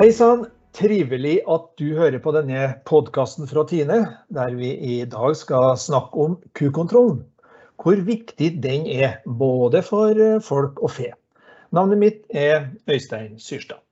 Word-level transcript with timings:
Hei 0.00 0.14
sann, 0.16 0.46
trivelig 0.72 1.42
at 1.52 1.64
du 1.76 1.90
hører 1.92 2.22
på 2.24 2.32
denne 2.32 2.70
podkasten 2.88 3.44
fra 3.50 3.66
Tine, 3.68 3.98
der 4.32 4.54
vi 4.56 4.70
i 4.72 4.94
dag 5.04 5.34
skal 5.36 5.74
snakke 5.76 6.22
om 6.24 6.38
kukontrollen. 6.56 7.18
Hvor 7.76 8.00
viktig 8.06 8.48
den 8.64 8.88
er, 8.88 9.18
både 9.26 9.84
for 9.84 10.16
eh, 10.16 10.38
folk 10.40 10.80
og 10.80 10.94
fe. 10.94 11.10
Navnet 11.76 12.00
mitt 12.00 12.24
er 12.32 12.70
Øystein 12.88 13.36
Syrstad. 13.36 13.84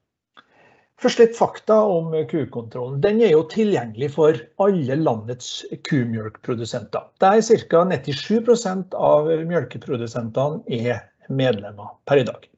Først 0.97 1.21
litt 1.21 1.37
fakta 1.37 1.77
om 1.85 2.17
kukontrollen. 2.33 3.03
Den 3.05 3.21
er 3.21 3.37
jo 3.37 3.45
tilgjengelig 3.53 4.15
for 4.17 4.41
alle 4.65 4.97
landets 5.05 5.59
kumjølkprodusenter. 5.93 7.11
Der 7.21 7.45
ca. 7.45 7.85
97% 7.93 8.97
av 8.97 9.29
mjølkeprodusentene 9.29 10.81
er 10.89 11.05
medlemmer 11.29 11.99
per 12.09 12.25
i 12.25 12.31
dag. 12.33 12.49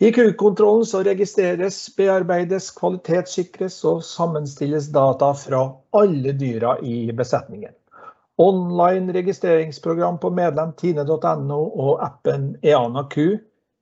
I 0.00 0.12
kukontrollen 0.12 0.84
så 0.86 1.02
registreres, 1.02 1.96
bearbeides, 1.96 2.70
kvalitetssikres 2.70 3.80
og 3.90 4.04
sammenstilles 4.06 4.92
data 4.94 5.32
fra 5.34 5.62
alle 5.90 6.34
dyra 6.38 6.76
i 6.86 7.10
besetningen. 7.12 7.72
Online 8.38 9.12
registreringsprogram 9.16 10.20
på 10.22 10.30
medlemtine.no 10.30 11.58
og 11.58 12.04
appen 12.06 12.52
EanaQ 12.62 13.16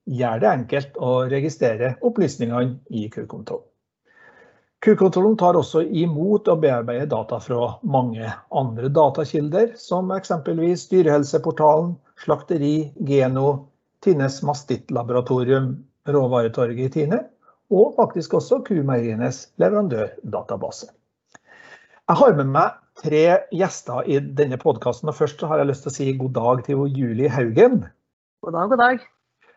gjør 0.08 0.40
det 0.40 0.48
enkelt 0.48 0.96
å 0.96 1.10
registrere 1.28 1.90
opplysningene 2.00 2.78
i 2.88 3.10
kukontrollen. 3.12 3.66
Kukontrollen 4.86 5.36
tar 5.36 5.58
også 5.60 5.82
imot 5.84 6.48
og 6.48 6.62
bearbeider 6.62 7.10
data 7.12 7.42
fra 7.44 7.74
mange 7.84 8.30
andre 8.56 8.88
datakilder, 8.88 9.74
som 9.76 10.08
eksempelvis 10.16 10.86
Dyrehelseportalen, 10.94 11.92
Slakteri, 12.24 12.92
Geno, 13.04 13.66
Tines 14.00 14.40
mastittlaboratorium 14.46 15.74
råvaretorget 16.08 16.86
i 16.86 16.92
Tine, 17.00 17.20
og 17.70 17.96
faktisk 17.96 18.34
også 18.38 18.60
Kumeierienes 18.66 19.48
leverandørdatabase. 19.58 20.92
Jeg 22.06 22.20
har 22.20 22.36
med 22.38 22.52
meg 22.54 22.76
tre 23.02 23.24
gjester 23.50 24.06
i 24.06 24.20
denne 24.38 24.58
podkasten. 24.62 25.10
Først 25.12 25.42
har 25.42 25.58
jeg 25.58 25.72
lyst 25.72 25.86
til 25.86 25.90
å 25.90 25.96
si 25.96 26.12
god 26.20 26.34
dag 26.36 26.64
til 26.68 26.86
Julie 26.94 27.30
Haugen. 27.32 27.82
God 28.46 28.54
dag, 28.54 28.70
god 28.70 28.82
dag. 28.82 29.06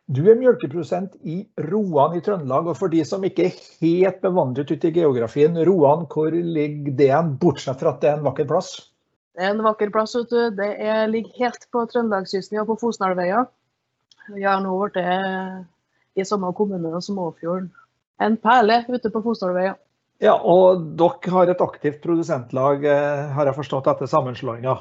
Du 0.10 0.24
er 0.26 0.40
mjølkeprodusent 0.40 1.20
i 1.22 1.44
Roan 1.70 2.16
i 2.18 2.22
Trøndelag. 2.26 2.72
og 2.72 2.78
For 2.80 2.90
de 2.90 3.04
som 3.06 3.22
ikke 3.28 3.46
er 3.46 3.60
helt 3.84 4.24
bevandret 4.26 4.72
ute 4.74 4.90
i 4.90 4.96
geografien, 4.96 5.58
Roan, 5.70 6.08
hvor 6.10 6.34
ligger 6.34 6.96
det 6.98 7.12
hen, 7.14 7.36
bortsett 7.38 7.78
fra 7.78 7.94
at 7.94 8.02
det 8.02 8.10
er 8.10 8.18
en 8.18 8.26
vakker 8.26 8.50
plass? 8.50 8.72
Det 9.38 9.46
er 9.46 9.54
en 9.54 9.62
vakker 9.64 9.94
plass. 9.94 10.16
vet 10.18 10.34
du. 10.34 10.40
Det 10.58 10.72
er, 10.82 11.06
ligger 11.14 11.46
helt 11.46 11.70
på 11.70 11.86
Trøndelagskysten 11.94 12.58
og 12.58 12.72
på 12.72 12.80
Fosnarvøya. 12.88 13.46
Vi 14.34 14.42
har 14.50 14.66
nå 14.66 14.74
blitt 14.82 14.98
i 16.16 16.26
samme 16.26 16.54
kommune 16.58 17.02
som 17.02 17.20
Åfjorden. 17.20 17.70
En 18.20 18.36
perle 18.38 18.84
ute 18.90 19.12
på 19.12 19.22
Fosdalveien. 19.24 19.78
Ja, 20.20 20.34
og 20.36 20.82
dere 21.00 21.32
har 21.32 21.50
et 21.52 21.62
aktivt 21.64 22.02
produsentlag, 22.04 22.84
eh, 22.84 23.30
har 23.36 23.48
jeg 23.48 23.56
forstått, 23.56 23.88
etter 23.88 24.10
sammenslåinga? 24.12 24.76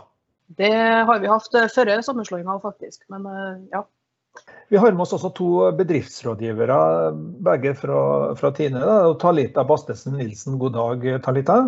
Det 0.58 0.72
har 1.06 1.20
vi 1.22 1.30
hatt 1.30 1.54
eh, 1.54 1.68
før 1.70 1.92
sammenslåinga, 2.02 2.58
faktisk. 2.64 3.04
Men 3.12 3.28
eh, 3.30 3.60
ja. 3.76 3.84
Vi 4.68 4.80
har 4.82 4.92
med 4.92 5.04
oss 5.06 5.14
også 5.14 5.30
to 5.36 5.50
bedriftsrådgivere, 5.78 6.80
begge 7.46 7.74
fra, 7.78 8.00
fra 8.38 8.50
Tine. 8.54 8.82
Da. 8.82 9.14
Talita 9.22 9.64
Bastesen 9.66 10.18
Nilsen, 10.18 10.58
god 10.58 10.74
dag, 10.74 11.06
Talita. 11.24 11.60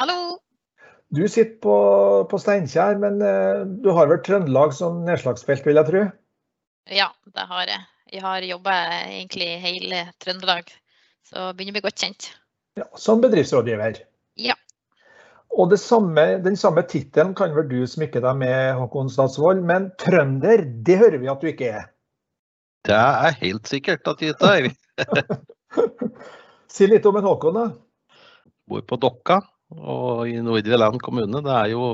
Hallo. 0.00 0.16
Du 1.12 1.22
sitter 1.28 1.60
på, 1.60 1.76
på 2.30 2.40
Steinkjer, 2.40 2.98
men 3.02 3.20
du 3.82 3.88
har 3.96 4.10
vel 4.10 4.20
Trøndelag 4.24 4.74
som 4.76 5.00
nedslagsfelt, 5.06 5.64
vil 5.66 5.80
jeg 5.80 5.88
tro? 5.88 6.04
Ja, 6.90 7.08
det 7.34 7.48
har 7.50 7.70
jeg. 7.70 7.80
Jeg 8.10 8.24
har 8.24 8.42
jobba 8.42 8.74
egentlig 9.06 9.52
hele 9.62 10.00
Trøndelag, 10.18 10.70
så 11.22 11.52
begynner 11.54 11.76
å 11.76 11.78
bli 11.78 11.84
godt 11.84 12.02
kjent. 12.02 12.26
Ja, 12.78 12.88
Som 12.98 13.22
bedriftsrådgiver? 13.22 14.00
Ja. 14.40 14.56
Og 15.54 15.74
samme, 15.78 16.24
den 16.42 16.56
samme 16.58 16.82
tittelen 16.86 17.36
kan 17.38 17.54
vel 17.54 17.68
du 17.70 17.78
smykke 17.86 18.22
deg 18.22 18.40
med, 18.40 18.74
Håkon 18.78 19.10
Statsvold, 19.10 19.62
men 19.66 19.90
trønder, 20.02 20.62
det 20.86 20.98
hører 20.98 21.18
vi 21.22 21.30
at 21.30 21.42
du 21.42 21.50
ikke 21.50 21.70
er? 21.70 21.86
Det 22.86 22.98
er 22.98 23.38
helt 23.42 23.70
sikkert 23.70 24.10
at 24.10 24.22
jeg 24.22 24.34
ikke 24.34 24.52
er. 24.58 24.68
si 26.74 26.90
litt 26.90 27.06
om 27.06 27.18
en 27.20 27.30
Håkon, 27.30 27.58
da. 27.58 27.66
Bor 28.70 28.82
på 28.86 28.98
Dokka 29.02 29.40
og 29.78 30.26
i 30.30 30.38
Nordre 30.42 30.78
Land 30.78 31.02
kommune. 31.02 31.42
Det 31.46 31.54
er 31.54 31.72
jo 31.76 31.90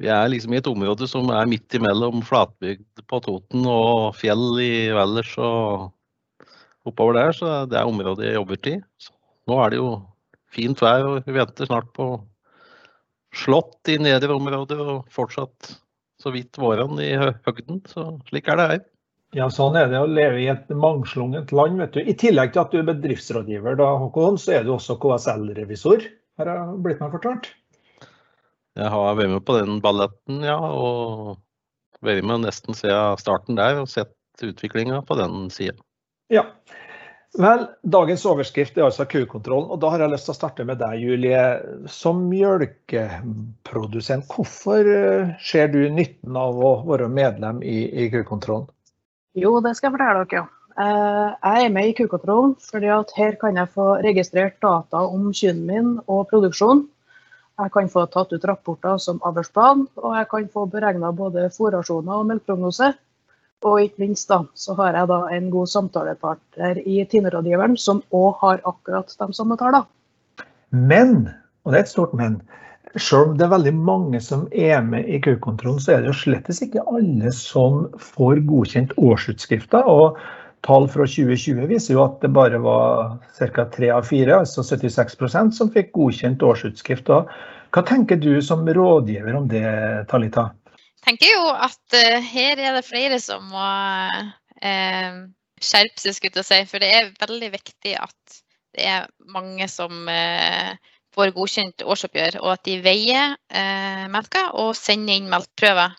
vi 0.00 0.08
er 0.08 0.30
liksom 0.32 0.54
i 0.54 0.60
et 0.60 0.68
område 0.70 1.06
som 1.10 1.28
er 1.34 1.48
midt 1.48 1.76
imellom 1.76 2.22
flatbygd 2.24 3.02
på 3.10 3.20
Toten 3.24 3.66
og 3.68 4.14
fjell 4.16 4.56
i 4.62 4.72
Valdres 4.96 5.34
og 5.36 5.90
oppover 6.88 7.18
der. 7.18 7.36
Så 7.36 7.50
det 7.68 7.76
er 7.76 7.88
området 7.88 8.30
jeg 8.30 8.38
jobber 8.38 8.62
til. 8.64 8.80
Nå 9.50 9.58
er 9.60 9.74
det 9.74 9.80
jo 9.82 9.90
fint 10.50 10.80
vær, 10.80 11.04
og 11.06 11.28
vi 11.28 11.36
venter 11.36 11.68
snart 11.68 11.92
på 11.96 12.14
slått 13.36 13.92
i 13.92 13.98
nedre 14.00 14.34
områder 14.34 14.80
og 14.80 15.12
fortsatt 15.12 15.74
så 16.20 16.32
vidt 16.34 16.58
våren 16.60 16.96
i 17.00 17.12
høgden. 17.20 17.84
Så 17.88 18.06
slik 18.30 18.48
er 18.48 18.60
det 18.60 18.70
her. 18.72 18.82
Ja, 19.36 19.46
sånn 19.52 19.76
er 19.78 19.92
det 19.92 20.00
å 20.00 20.08
leve 20.10 20.40
i 20.42 20.48
et 20.50 20.72
mangslungent 20.74 21.52
land. 21.54 21.78
vet 21.78 21.94
du. 21.94 22.00
I 22.02 22.16
tillegg 22.18 22.56
til 22.56 22.64
at 22.64 22.72
du 22.72 22.80
er 22.80 22.88
bedriftsrådgiver, 22.88 23.76
da, 23.78 23.92
Håkon, 24.00 24.40
så 24.40 24.56
er 24.56 24.66
du 24.66 24.72
også 24.74 24.98
KSL-revisor, 24.98 26.08
har 26.40 26.50
jeg 26.50 26.80
blitt 26.82 27.04
meg 27.04 27.12
fortalt? 27.14 27.52
Jeg 28.78 28.90
har 28.92 29.16
vært 29.18 29.32
med 29.32 29.44
på 29.46 29.56
den 29.58 29.80
balletten, 29.82 30.42
ja. 30.46 30.58
Og 30.58 31.38
vært 32.04 32.24
med 32.26 32.46
nesten 32.46 32.76
siden 32.76 33.18
starten 33.20 33.58
der 33.58 33.80
og 33.82 33.88
sett 33.90 34.14
utviklinga 34.44 35.02
på 35.08 35.14
den 35.18 35.50
sida. 35.52 35.76
Ja. 36.32 36.44
Vel, 37.38 37.68
dagens 37.86 38.24
overskrift 38.26 38.78
er 38.78 38.88
altså 38.88 39.04
kukontrollen. 39.06 39.70
Og 39.70 39.78
da 39.82 39.90
har 39.92 40.02
jeg 40.02 40.10
lyst 40.14 40.26
til 40.26 40.34
å 40.34 40.40
starte 40.40 40.64
med 40.66 40.80
deg, 40.82 40.98
Julie. 40.98 41.42
Som 41.90 42.24
mjølkeprodusent, 42.30 44.26
hvorfor 44.34 44.80
eh, 44.90 45.30
ser 45.46 45.70
du 45.70 45.84
nytten 45.94 46.36
av 46.38 46.58
å 46.58 46.82
være 46.88 47.08
medlem 47.10 47.62
i, 47.62 47.84
i 48.02 48.10
kukontrollen? 48.10 48.66
Jo, 49.38 49.60
det 49.62 49.76
skal 49.78 49.90
jeg 49.90 49.94
fortelle 49.98 50.24
dere. 50.26 50.46
Eh, 50.80 51.28
jeg 51.44 51.66
er 51.66 51.72
med 51.74 51.90
i 51.90 51.94
kukontrollen 51.98 52.54
fordi 52.64 52.88
at 52.94 53.14
her 53.18 53.34
kan 53.38 53.58
jeg 53.58 53.74
få 53.74 53.86
registrert 54.06 54.58
data 54.62 54.98
om 55.06 55.30
kyrne 55.34 55.66
min 55.68 55.88
og 56.06 56.26
produksjon. 56.32 56.86
Jeg 57.60 57.72
kan 57.74 57.90
få 57.92 58.06
tatt 58.08 58.32
ut 58.32 58.44
rapporter 58.48 58.96
som 59.02 59.20
avlsplan, 59.26 59.84
og 60.00 60.16
jeg 60.16 60.28
kan 60.30 60.48
få 60.54 60.64
beregna 60.72 61.10
både 61.12 61.50
fòrrasjoner 61.52 62.22
og 62.22 62.28
melkeprognose. 62.30 62.94
Og 63.68 63.82
ikke 63.84 64.06
minst 64.06 64.30
da, 64.30 64.38
så 64.56 64.72
har 64.78 64.96
jeg 64.96 65.10
da 65.10 65.18
en 65.36 65.50
god 65.52 65.68
samtalepartner 65.68 66.80
i 66.80 67.02
Tine-rådgiveren, 67.04 67.76
som 67.76 68.00
òg 68.16 68.38
har 68.40 68.62
akkurat 68.64 69.12
de 69.12 69.36
samme 69.36 69.58
tallene. 69.60 69.84
Men, 70.70 71.28
og 71.64 71.72
det 71.74 71.82
er 71.82 71.84
et 71.84 71.92
stort 71.92 72.14
men, 72.16 72.38
selv 72.96 73.30
om 73.30 73.36
det 73.36 73.44
er 73.44 73.52
veldig 73.52 73.74
mange 73.76 74.20
som 74.24 74.46
er 74.50 74.80
med 74.86 75.08
i 75.12 75.20
kukontrollen, 75.22 75.82
så 75.82 75.92
er 75.92 76.00
det 76.00 76.14
jo 76.14 76.20
slettes 76.22 76.62
ikke 76.64 76.86
alle 76.88 77.32
som 77.36 77.84
får 78.00 78.40
godkjent 78.48 78.96
årsutskrifter. 78.96 79.84
Tall 80.66 80.88
fra 80.92 81.06
2020 81.08 81.64
viser 81.70 81.96
jo 81.96 82.02
at 82.04 82.18
det 82.20 82.28
bare 82.36 82.58
var 82.60 83.16
ca. 83.38 83.64
tre 83.72 83.88
av 83.94 84.04
fire, 84.08 84.42
altså 84.42 84.64
76% 84.66 85.56
som 85.56 85.72
fikk 85.72 85.94
godkjent 85.96 86.42
årsutskrift. 86.44 87.08
Hva 87.08 87.82
tenker 87.88 88.20
du 88.20 88.42
som 88.44 88.68
rådgiver 88.68 89.38
om 89.38 89.48
det, 89.48 89.64
Talita? 90.10 90.50
Jeg 91.00 91.06
tenker 91.06 91.32
jo 91.32 91.46
at 91.54 91.96
uh, 91.96 92.20
her 92.20 92.60
er 92.60 92.76
det 92.76 92.84
flere 92.84 93.16
som 93.22 93.46
må 93.48 93.70
uh, 94.60 95.20
skjerpe 95.64 96.02
seg, 96.02 96.16
skulle 96.18 96.42
jeg 96.42 96.50
si. 96.50 96.60
For 96.68 96.84
det 96.84 96.92
er 96.92 97.12
veldig 97.22 97.50
viktig 97.56 97.96
at 97.96 98.40
det 98.76 98.84
er 98.84 99.08
mange 99.32 99.64
som 99.72 100.12
uh, 100.12 100.76
får 101.16 101.32
godkjent 101.38 101.86
årsoppgjør, 101.88 102.36
og 102.44 102.52
at 102.52 102.66
de 102.68 102.76
veier 102.84 103.32
melka 104.12 104.44
og 104.60 104.76
sender 104.78 105.16
inn 105.18 105.26
melkeprøver. 105.32 105.96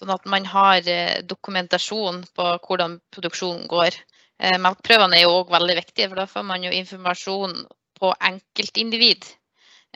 Sånn 0.00 0.12
at 0.14 0.24
man 0.32 0.46
har 0.48 0.86
eh, 0.88 1.20
dokumentasjon 1.28 2.22
på 2.36 2.46
hvordan 2.64 2.96
produksjonen 3.12 3.66
går. 3.68 3.98
Melkprøvene 4.40 5.18
er 5.18 5.26
jo 5.26 5.34
òg 5.42 5.50
veldig 5.52 5.74
viktige, 5.76 6.06
for 6.08 6.16
da 6.16 6.24
får 6.24 6.44
man 6.48 6.62
jo 6.64 6.70
informasjon 6.72 7.58
på 8.00 8.12
enkeltindivid 8.30 9.26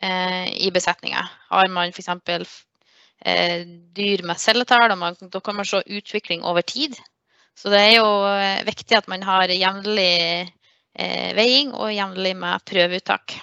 eh, 0.05 0.51
i 0.67 0.69
besetninga. 0.75 1.23
Har 1.49 1.71
man 1.73 1.95
f.eks. 1.95 2.11
dyr 3.97 4.25
med 4.29 4.43
celletall, 4.43 4.93
da 5.33 5.41
kan 5.41 5.57
man 5.57 5.71
se 5.71 5.81
utvikling 5.81 6.45
over 6.45 6.61
tid. 6.61 6.99
Så 7.57 7.73
det 7.73 7.81
er 7.81 7.95
jo 8.03 8.11
viktig 8.69 8.99
at 8.99 9.09
man 9.09 9.25
har 9.25 9.49
jevnlig 9.49 10.53
veiing 11.41 11.73
og 11.73 11.95
jevnlig 11.95 12.37
med 12.37 12.69
prøveuttak. 12.69 13.39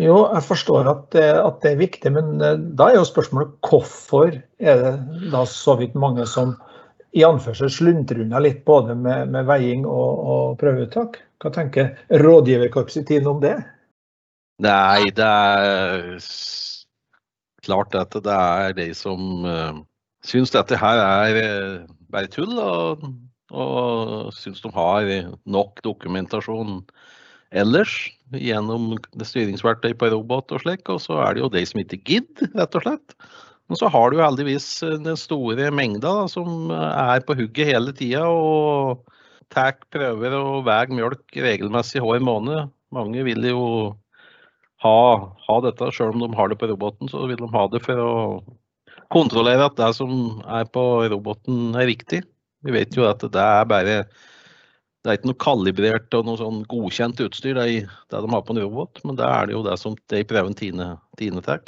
Jo, 0.00 0.22
jeg 0.32 0.44
forstår 0.46 0.88
at 0.88 1.00
det, 1.12 1.26
at 1.36 1.58
det, 1.60 1.72
er 1.74 1.80
viktig, 1.82 2.12
men 2.14 2.40
eh, 2.40 2.60
da 2.78 2.88
er 2.88 2.96
jo 2.96 3.08
spørsmålet 3.08 3.52
hvorfor 3.68 4.30
er 4.32 4.80
det 4.80 4.92
da 5.34 5.42
så 5.48 5.76
vidt 5.80 5.98
mange 5.98 6.24
som 6.28 6.54
i 7.12 7.24
anførsel 7.28 7.68
sluntrer 7.68 8.22
unna 8.24 8.40
litt 8.40 8.62
både 8.64 8.96
med, 8.96 9.28
med 9.34 9.44
veiing 9.50 9.84
og, 9.84 10.22
og, 10.24 10.56
prøveuttak? 10.62 11.20
Hva 11.42 11.52
tenker 11.52 11.92
rådgiverkorpset 12.22 13.04
tiden 13.10 13.28
om 13.34 13.42
det? 13.42 13.58
Nei, 14.64 15.10
det 15.12 15.28
er 15.28 16.16
klart 17.66 17.98
at 17.98 18.16
det 18.16 18.38
er 18.38 18.76
de 18.78 18.88
som 18.96 19.44
uh, 19.44 19.82
syns 20.24 20.54
dette 20.54 20.78
her 20.78 21.02
er 21.02 21.40
uh, 21.42 21.90
bare 22.14 22.30
tull. 22.32 22.56
Og, 22.56 23.04
Og 23.52 24.32
syns 24.32 24.62
de 24.64 24.70
har 24.72 25.08
nok 25.44 25.82
dokumentasjon 25.84 26.78
ellers 27.52 27.94
gjennom 28.32 28.96
styringsverktøy 29.20 29.92
på 30.00 30.10
robot 30.14 30.54
og 30.56 30.62
slik. 30.64 30.84
Og 30.92 31.00
så 31.04 31.18
er 31.24 31.34
det 31.36 31.44
jo 31.44 31.52
de 31.52 31.64
som 31.68 31.82
ikke 31.82 32.00
gidder, 32.08 32.52
rett 32.58 32.78
og 32.78 32.86
slett. 32.86 33.16
Men 33.70 33.78
så 33.80 33.88
har 33.92 34.12
du 34.12 34.20
heldigvis 34.20 34.66
den 35.04 35.16
store 35.16 35.70
mengda 35.72 36.10
da, 36.22 36.28
som 36.28 36.72
er 36.74 37.22
på 37.24 37.36
hugget 37.38 37.70
hele 37.70 37.94
tida 37.96 38.26
og 38.28 39.04
tar 39.52 39.76
prøver 39.92 40.34
og 40.36 40.64
veier 40.66 40.92
mjølk 40.92 41.38
regelmessig 41.44 42.02
hver 42.04 42.24
måned. 42.24 42.72
Mange 42.92 43.24
vil 43.24 43.46
jo 43.48 43.62
ha, 44.82 44.98
ha 45.46 45.60
dette, 45.64 45.88
selv 45.94 46.16
om 46.16 46.24
de 46.24 46.36
har 46.36 46.50
det 46.50 46.58
på 46.60 46.68
roboten, 46.72 47.08
så 47.08 47.24
vil 47.30 47.40
de 47.40 47.48
ha 47.52 47.64
det 47.72 47.80
for 47.84 48.02
å 48.02 48.12
kontrollere 49.12 49.68
at 49.68 49.78
det 49.78 49.92
som 49.96 50.42
er 50.48 50.68
på 50.72 50.84
roboten 51.12 51.76
er 51.78 51.88
riktig. 51.88 52.22
Vi 52.64 52.74
vet 52.74 52.96
jo 52.96 53.06
at 53.08 53.22
det 53.22 53.42
er 53.42 53.68
bare 53.68 53.96
det 55.02 55.10
er 55.10 55.18
ikke 55.18 55.30
noe 55.32 55.42
kalibrert 55.42 56.14
og 56.14 56.28
noe 56.28 56.38
sånn 56.38 56.60
godkjent 56.70 57.22
utstyr, 57.24 57.56
det, 57.58 57.62
er, 57.66 57.94
det 58.12 58.20
de 58.22 58.28
har 58.30 58.44
på 58.46 58.54
en 58.54 58.60
robot, 58.62 59.00
men 59.06 59.18
det 59.18 59.26
er 59.26 59.48
det 59.48 59.56
jo 59.56 59.64
det 59.66 59.78
som 59.80 59.96
de 60.12 60.20
prøver 60.30 60.54
Tine, 60.58 60.92
Tine 61.18 61.42
tar. 61.42 61.64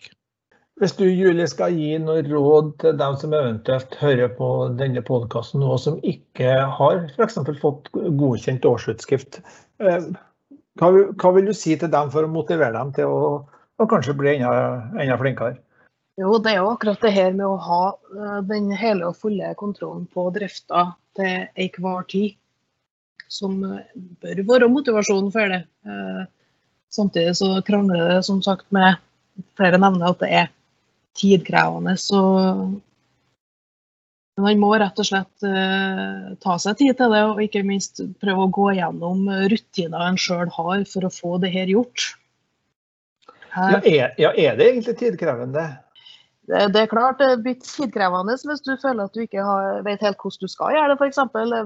Hvis 0.83 0.95
du 0.99 1.05
Julie, 1.07 1.47
skal 1.47 1.75
gi 1.79 1.97
noe 2.03 2.23
råd 2.27 2.73
til 2.83 2.97
dem 2.99 3.17
som 3.19 3.35
eventuelt 3.35 3.95
hører 4.01 4.31
på 4.39 4.49
denne 4.79 5.03
podkasten 5.07 5.63
nå, 5.63 5.75
som 5.79 6.01
ikke 6.03 6.55
har 6.79 7.05
f.eks. 7.15 7.39
fått 7.63 7.91
godkjent 7.95 8.67
årsutskrift, 8.67 9.39
eh, 9.83 10.09
hva, 10.81 10.89
hva, 10.91 11.35
vil 11.37 11.51
du 11.51 11.55
si 11.55 11.77
til 11.79 11.91
dem 11.91 12.11
for 12.11 12.27
å 12.27 12.31
motivere 12.31 12.75
dem 12.75 12.91
til 12.97 13.11
å, 13.11 13.29
å 13.79 13.87
kanskje 13.91 14.17
bli 14.19 14.33
enda, 14.39 14.55
enda 14.99 15.19
flinkere? 15.21 15.61
Jo, 16.19 16.37
det 16.43 16.53
er 16.53 16.61
jo 16.63 16.71
akkurat 16.71 17.03
det 17.03 17.15
her 17.15 17.31
med 17.35 17.47
å 17.47 17.59
ha 17.59 17.83
eh, 17.91 18.41
den 18.51 18.71
hele 18.75 19.11
og 19.11 19.19
fulle 19.19 19.55
kontrollen 19.59 20.07
på 20.11 20.27
drifta 20.35 20.89
til 21.19 21.47
enhver 21.55 22.07
tid, 22.11 22.35
som 23.35 23.59
eh, 23.67 23.93
bør 24.23 24.43
være 24.53 24.71
motivasjonen 24.73 25.33
for 25.35 25.53
det. 25.53 25.63
Eh, 25.87 26.25
samtidig 26.95 27.37
så 27.41 27.59
krangler 27.67 28.09
det 28.13 28.25
som 28.27 28.43
sagt 28.45 28.67
med 28.75 29.01
flere 29.59 29.81
nevner 29.83 30.13
at 30.13 30.21
det 30.23 30.33
er 30.43 30.51
tidkrevende. 31.19 31.97
Så 32.01 32.21
man 34.41 34.59
må 34.59 34.73
rett 34.79 34.99
og 34.99 35.07
slett 35.07 35.45
ta 36.43 36.55
seg 36.59 36.79
tid 36.81 36.97
til 36.99 37.13
det, 37.15 37.21
og 37.23 37.43
ikke 37.43 37.63
minst 37.67 38.01
prøve 38.19 38.49
å 38.49 38.51
gå 38.51 38.73
gjennom 38.81 39.29
rutiner 39.53 40.09
en 40.09 40.19
sjøl 40.19 40.51
har 40.57 40.83
for 40.91 41.07
å 41.07 41.13
få 41.15 41.37
det 41.45 41.53
her 41.55 41.71
gjort. 41.71 42.09
Her. 43.55 43.77
Ja, 43.77 43.79
er, 43.79 44.17
ja, 44.19 44.33
er 44.35 44.59
det 44.59 44.67
egentlig 44.73 44.97
tidkrevende? 44.99 45.69
Det 46.44 46.76
er 46.76 46.91
klart 46.91 47.23
det 47.23 47.41
blir 47.41 47.56
tidkrevende 47.56 48.35
hvis 48.44 48.61
du 48.67 48.75
føler 48.76 49.06
at 49.06 49.14
du 49.17 49.23
ikke 49.23 49.41
har, 49.41 49.79
vet 49.87 50.02
helt 50.05 50.20
hvordan 50.20 50.44
du 50.44 50.50
skal 50.52 50.75
gjøre 50.75 50.91
det, 50.93 50.96
f.eks. 51.00 51.20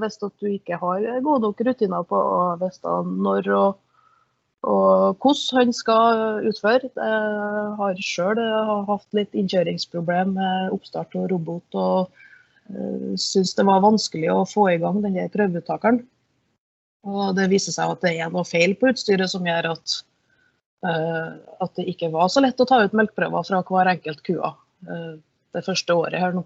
Hvis 0.05 0.19
du 0.23 0.47
ikke 0.53 0.79
har 0.79 1.07
gode 1.25 1.43
nok 1.49 1.63
rutiner 1.67 2.05
på 2.07 2.19
å 2.19 2.43
vite 2.61 2.95
når 3.09 3.49
og, 3.57 3.81
og 4.69 5.19
hvordan 5.23 5.59
han 5.59 5.75
skal 5.75 6.23
utføre. 6.51 6.91
Jeg 6.95 7.73
har 7.81 8.03
sjøl 8.03 8.43
hatt 8.91 9.19
litt 9.19 9.35
innkjøringsproblem 9.35 10.37
med 10.39 10.77
oppstart 10.77 11.19
og 11.19 11.27
robot, 11.33 11.79
og 11.79 13.19
syns 13.19 13.55
det 13.59 13.67
var 13.67 13.83
vanskelig 13.83 14.31
å 14.31 14.47
få 14.47 14.69
i 14.75 14.79
gang 14.83 15.03
denne 15.03 15.27
prøveuttakeren. 15.33 16.05
Og 17.09 17.35
det 17.39 17.49
viser 17.51 17.75
seg 17.75 17.95
at 17.95 18.03
det 18.05 18.15
er 18.19 18.31
noe 18.31 18.47
feil 18.47 18.75
på 18.79 18.93
utstyret 18.93 19.31
som 19.31 19.47
gjør 19.47 19.73
at, 19.73 19.99
at 20.87 21.75
det 21.79 21.87
ikke 21.95 22.13
var 22.15 22.31
så 22.31 22.43
lett 22.45 22.61
å 22.61 22.69
ta 22.69 22.83
ut 22.85 22.97
melkeprøver 22.99 23.47
fra 23.47 23.63
hver 23.67 23.95
enkelt 23.95 24.23
kua. 24.27 24.55
Eh, 24.87 25.19
det 25.57 25.65
første 25.67 25.97
året 25.97 26.21
her 26.23 26.37
nå. 26.37 26.45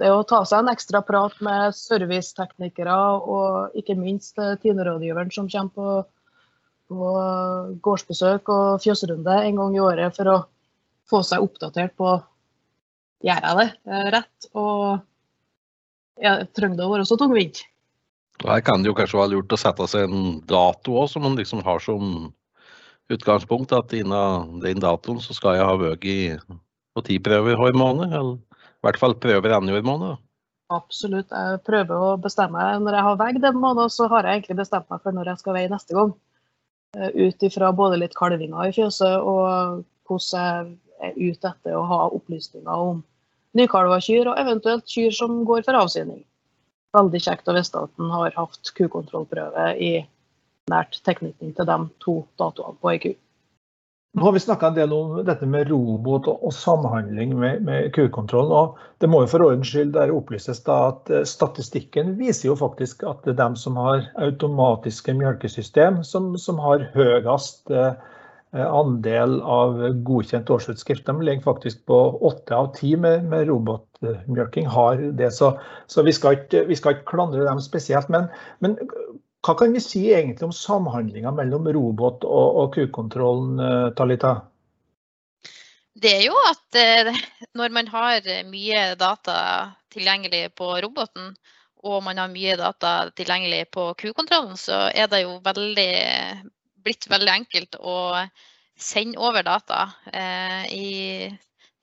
Det 0.00 0.10
å 0.10 0.24
ta 0.26 0.40
seg 0.48 0.64
en 0.64 0.72
ekstra 0.72 1.04
prat 1.06 1.36
med 1.44 1.76
serviceteknikere 1.78 2.94
og 3.22 3.76
ikke 3.78 3.94
minst 3.98 4.40
eh, 4.42 4.56
Tine-rådgiveren 4.62 5.30
som 5.34 5.50
kommer 5.50 5.74
på, 5.76 5.90
på 6.90 7.12
gårdsbesøk 7.84 8.50
og 8.54 8.82
fjøsrunde 8.82 9.38
en 9.44 9.60
gang 9.60 9.76
i 9.76 9.84
året 9.84 10.16
for 10.16 10.32
å 10.32 10.38
få 11.10 11.20
seg 11.26 11.44
oppdatert 11.44 11.94
på 12.00 12.16
gjør 13.24 13.46
jeg 13.46 13.58
det 13.60 13.68
eh, 13.68 14.08
rett, 14.16 14.48
og 14.58 16.24
jeg 16.24 16.48
trenger 16.56 16.80
det 16.80 16.86
å 16.86 16.92
være 16.92 17.06
så 17.08 17.18
tungvint. 17.20 17.62
Her 18.42 18.60
kan 18.66 18.82
det 18.82 18.90
jo 18.90 18.96
kanskje 18.98 19.20
være 19.20 19.36
lurt 19.36 19.54
å 19.54 19.60
sette 19.60 19.86
seg 19.88 20.08
en 20.08 20.40
dato 20.48 20.98
òg, 20.98 21.08
som 21.10 21.22
man 21.24 21.38
liksom 21.38 21.62
har 21.64 21.80
som 21.82 22.32
utgangspunkt. 23.14 23.72
At 23.72 23.94
innen 23.94 24.58
den 24.62 24.82
datoen 24.82 25.20
så 25.22 25.36
skal 25.36 25.58
jeg 25.58 25.68
ha 25.68 25.76
vært 25.78 26.06
i 26.08 26.18
på 26.94 27.04
ti 27.06 27.18
prøver 27.22 27.58
hver 27.58 27.76
måned? 27.78 28.12
Eller 28.12 28.38
i 28.38 28.86
hvert 28.86 29.00
fall 29.00 29.16
prøver 29.20 29.56
annenhver 29.56 29.86
måned? 29.86 30.20
Absolutt. 30.72 31.30
Jeg 31.30 31.60
prøver 31.66 32.02
å 32.06 32.14
bestemme 32.20 32.62
Når 32.80 32.96
jeg 32.96 33.06
har 33.06 33.18
veid 33.20 33.40
den 33.42 33.58
måned, 33.60 33.92
så 33.92 34.08
har 34.08 34.24
jeg 34.24 34.40
egentlig 34.40 34.62
bestemt 34.62 34.88
meg 34.90 35.02
for 35.02 35.12
når 35.12 35.32
jeg 35.32 35.42
skal 35.42 35.58
veie 35.58 35.72
neste 35.72 35.96
gang. 35.96 36.14
Eh, 36.96 37.10
ut 37.26 37.42
ifra 37.42 37.72
både 37.74 37.98
litt 38.00 38.14
kalvinger 38.18 38.70
i 38.70 38.74
fjøset 38.74 39.18
og 39.20 39.82
hvordan 40.08 40.78
jeg 41.02 41.10
er 41.10 41.18
ute 41.18 41.50
etter 41.50 41.76
å 41.76 41.84
ha 41.90 42.00
opplysninger 42.14 42.86
om 42.88 43.02
nykalva 43.58 44.00
kyr, 44.02 44.30
og 44.30 44.38
eventuelt 44.40 44.86
kyr 44.90 45.12
som 45.14 45.42
går 45.46 45.64
for 45.66 45.78
avsyning. 45.78 46.22
Veldig 46.94 47.20
kjekt 47.22 47.50
å 47.50 47.54
vite 47.56 47.82
at 47.86 48.02
en 48.02 48.12
har 48.14 48.34
hatt 48.36 48.72
kukontrollprøve 48.78 49.68
i 49.82 49.92
nært 50.70 51.00
tilknytning 51.06 51.52
til 51.56 51.68
de 51.68 51.78
to 52.02 52.16
datoene 52.40 52.78
på 52.80 52.92
ei 52.92 53.00
ku. 53.02 53.12
Nå 54.14 54.22
har 54.22 54.32
vi 54.32 54.40
snakka 54.40 54.68
en 54.70 54.76
del 54.76 54.92
om 54.94 55.16
dette 55.26 55.46
med 55.50 55.66
robot 55.72 56.28
og, 56.30 56.52
samhandling 56.54 57.32
med, 57.34 57.64
med 57.66 57.88
kukontroll. 57.96 58.52
og 58.54 58.76
Det 59.02 59.08
må 59.10 59.24
jo 59.24 59.30
for 59.32 59.42
ordens 59.42 59.72
skyld 59.72 59.90
der 59.96 60.12
opplyses 60.14 60.62
da 60.62 60.76
at 60.92 61.10
eh, 61.10 61.24
statistikken 61.26 62.12
viser 62.20 62.52
jo 62.52 62.54
faktisk 62.60 63.02
at 63.10 63.26
det 63.26 63.34
er 63.34 63.40
dem 63.42 63.56
som 63.58 63.80
har 63.82 64.06
automatiske 64.22 65.16
melkesystem, 65.18 66.04
som, 66.06 66.36
som 66.38 66.62
har 66.62 66.86
høyest 66.94 67.74
eh, 67.74 67.98
andel 68.54 69.40
av 69.42 69.82
godkjent 70.06 70.50
årsutskrift. 70.50 71.06
De 71.10 71.26
ligger 71.26 71.42
faktisk 71.42 71.82
på 71.90 71.98
åtte 72.22 72.54
av 72.54 72.70
ti 72.78 72.94
med, 72.94 73.26
med 73.26 73.48
robotmjølking. 73.50 74.70
har 74.70 75.02
det, 75.18 75.32
Så, 75.34 75.56
så 75.90 76.06
vi, 76.06 76.14
skal 76.14 76.38
ikke, 76.38 76.68
ikke, 76.70 77.00
klandre 77.10 77.42
dem 77.48 77.58
spesielt. 77.60 78.08
Men, 78.08 78.30
men 78.62 78.78
hva 79.44 79.54
kan 79.58 79.74
vi 79.76 79.80
si 79.82 80.06
egentlig 80.08 80.46
om 80.46 80.52
samhandlinga 80.56 81.32
mellom 81.36 81.68
robot 81.76 82.24
og, 82.24 82.60
og 82.62 82.76
kukontrollen, 82.76 83.58
eh, 83.60 83.88
Talita? 83.98 84.34
Det 85.94 86.12
er 86.16 86.22
jo 86.24 86.36
at 86.48 86.78
eh, 86.80 87.10
når 87.58 87.74
man 87.76 87.90
har 87.92 88.24
mye 88.48 88.86
data 89.00 89.36
tilgjengelig 89.92 90.48
på 90.56 90.70
roboten, 90.86 91.34
og 91.84 92.00
man 92.06 92.18
har 92.22 92.32
mye 92.32 92.56
data 92.56 92.94
tilgjengelig 93.12 93.68
på 93.76 93.90
kukontrollen, 94.00 94.56
så 94.56 94.86
er 94.88 95.10
det 95.12 95.22
jo 95.26 95.36
veldig, 95.44 95.92
blitt 96.80 97.08
veldig 97.12 97.32
enkelt 97.34 97.76
å 97.84 97.98
sende 98.80 99.20
over 99.20 99.44
data. 99.44 99.90
Eh, 100.08 100.64
I, 100.72 100.88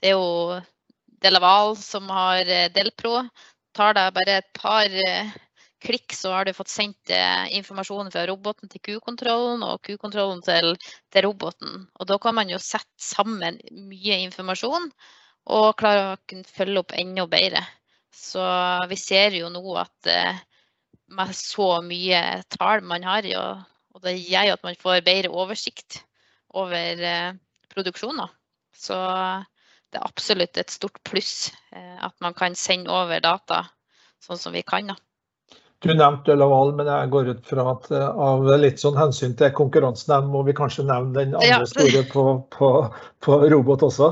det 0.01 0.09
er 0.09 0.17
jo 0.17 0.57
Delaval 1.21 1.75
som 1.77 2.09
har 2.09 2.49
Delpro. 2.73 3.19
Tar 3.77 3.93
det 3.93 4.09
bare 4.17 4.39
et 4.41 4.49
par 4.57 4.89
klikk 5.81 6.13
så 6.15 6.31
har 6.35 6.45
du 6.45 6.53
fått 6.53 6.71
sendt 6.71 7.11
informasjon 7.57 8.11
fra 8.13 8.25
roboten 8.29 8.69
til 8.71 8.81
kukontrollen 8.85 9.63
og 9.65 9.81
kukontrollen 9.87 10.43
til, 10.45 10.75
til, 11.11 11.25
roboten. 11.25 11.87
Og 11.99 12.07
da 12.09 12.17
kan 12.21 12.37
man 12.37 12.51
jo 12.51 12.59
sette 12.61 13.01
sammen 13.01 13.59
mye 13.89 14.21
informasjon 14.27 14.89
og 15.51 15.67
klare 15.79 16.13
å 16.13 16.19
kunne 16.29 16.47
følge 16.47 16.83
opp 16.83 16.95
enda 16.97 17.25
bedre. 17.29 17.63
Så 18.13 18.43
vi 18.91 18.97
ser 18.99 19.35
jo 19.37 19.49
nå 19.49 19.63
at 19.81 20.09
eh, 20.11 20.41
med 21.17 21.33
så 21.35 21.73
mye 21.85 22.21
tall 22.53 22.85
man 22.87 23.05
har, 23.07 23.27
og 23.91 24.05
det 24.05 24.19
gjør 24.19 24.51
jo 24.51 24.57
at 24.57 24.67
man 24.67 24.79
får 24.79 25.05
bedre 25.07 25.33
oversikt 25.33 26.03
over 26.61 27.05
eh, 27.07 27.33
produksjoner. 27.73 28.29
Så 28.75 28.97
det 29.91 29.99
er 29.99 30.07
absolutt 30.07 30.57
et 30.57 30.71
stort 30.71 31.01
pluss 31.03 31.51
at 31.71 32.13
man 32.23 32.33
kan 32.33 32.55
sende 32.55 32.91
over 32.95 33.19
data 33.21 33.65
sånn 34.23 34.39
som 34.39 34.55
vi 34.55 34.63
kan. 34.63 34.87
da. 34.87 34.95
Du 35.81 35.89
nevnte 35.97 36.35
Laval, 36.37 36.75
men 36.77 36.85
jeg 36.85 37.09
går 37.09 37.29
ut 37.33 37.47
fra 37.49 37.63
at 37.71 37.87
eh, 37.89 38.19
av 38.25 38.45
litt 38.61 38.77
sånn 38.81 38.99
hensyn 38.99 39.31
til 39.37 39.49
konkurransen 39.57 40.27
må 40.29 40.43
vi 40.45 40.53
kanskje 40.53 40.85
nevne 40.85 41.15
den 41.15 41.33
andre 41.33 41.47
ja. 41.49 41.65
store 41.65 42.03
på, 42.11 42.25
på, 42.53 42.69
på, 43.25 43.39
robot 43.49 43.87
også? 43.89 44.11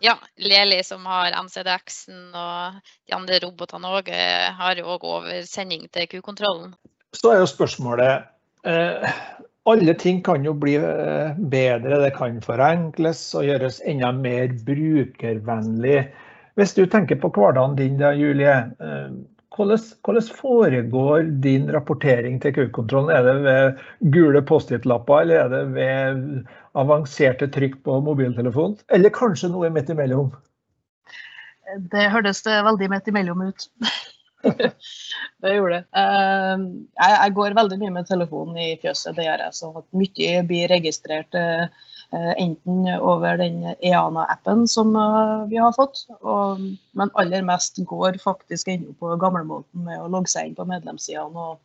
Ja, 0.00 0.14
Leli 0.40 0.80
som 0.86 1.04
har 1.10 1.36
MCDX-en 1.42 2.32
og 2.32 2.80
de 3.04 3.16
andre 3.18 3.42
robotene 3.44 3.92
òg 3.98 4.08
eh, 4.14 4.48
har 4.56 4.80
jo 4.80 4.88
òg 4.94 5.04
oversending 5.04 5.90
til 5.92 6.08
Q-kontrollen. 6.08 6.72
Så 7.12 7.34
er 7.34 7.42
jo 7.42 7.52
spørsmålet 7.52 8.24
eh, 8.64 9.20
Alle 9.68 9.92
ting 10.00 10.22
kan 10.24 10.40
jo 10.46 10.56
bli 10.56 10.78
eh, 10.80 11.36
bedre, 11.36 12.00
det 12.00 12.14
kan 12.16 12.40
forenkles 12.40 13.26
og 13.36 13.44
gjøres 13.44 13.82
enda 13.84 14.14
mer 14.16 14.56
brukervennlig. 14.64 16.06
Hvis 16.56 16.78
du 16.78 16.86
tenker 16.88 17.20
på 17.20 17.28
hverdagen 17.36 17.76
din 17.76 18.00
da, 18.00 18.16
Julie. 18.16 18.62
Eh, 18.80 19.18
hvordan, 19.58 19.80
hvordan, 20.06 20.26
foregår 20.38 21.30
din 21.44 21.68
rapportering 21.74 22.38
til 22.42 22.54
Q-kontrollen? 22.54 23.10
Er 23.10 23.26
det 23.26 23.36
ved 23.44 24.12
gule 24.14 24.42
Post-It-lapper, 24.42 25.24
eller 25.24 25.42
er 25.44 25.48
det 25.52 25.62
ved 25.74 26.44
avanserte 26.78 27.50
trykk 27.54 27.80
på 27.84 28.00
mobiltelefonen? 28.06 28.78
Eller 28.94 29.14
kanskje 29.14 29.50
noe 29.52 29.70
midt 29.74 29.90
imellom? 29.92 30.30
Det 31.92 32.06
hørtes 32.12 32.44
veldig 32.46 32.88
midt 32.94 33.10
imellom 33.10 33.42
ut. 33.50 33.68
det 35.42 35.54
gjorde 35.56 35.74
det. 35.74 35.84
Eh, 36.00 36.64
jeg, 37.02 37.34
går 37.36 37.58
veldig 37.58 37.78
mye 37.82 37.94
med 37.98 38.08
telefonen 38.08 38.60
i 38.62 38.70
fjøset, 38.80 39.16
det 39.18 39.26
gjør 39.26 39.44
jeg. 39.46 39.56
Så 39.58 39.72
mye 39.98 40.42
blir 40.48 40.70
registrert 40.72 41.38
eh, 41.38 41.66
enten 42.10 42.86
over 43.04 43.36
den 43.36 43.58
EANA-appen 43.84 44.62
som 44.70 44.94
vi 45.50 45.58
har 45.60 45.74
fått, 45.76 46.06
og, 46.22 46.62
men 46.96 47.10
aller 47.20 47.42
mest 47.44 47.76
går 47.84 48.16
faktisk 48.22 48.70
ennå 48.72 48.94
på 48.96 49.10
gamlemåten 49.20 49.84
med 49.84 50.00
å 50.00 50.08
logge 50.08 50.32
seg 50.32 50.48
inn 50.48 50.56
på 50.56 50.64
medlemssidene 50.70 51.44
og, 51.50 51.58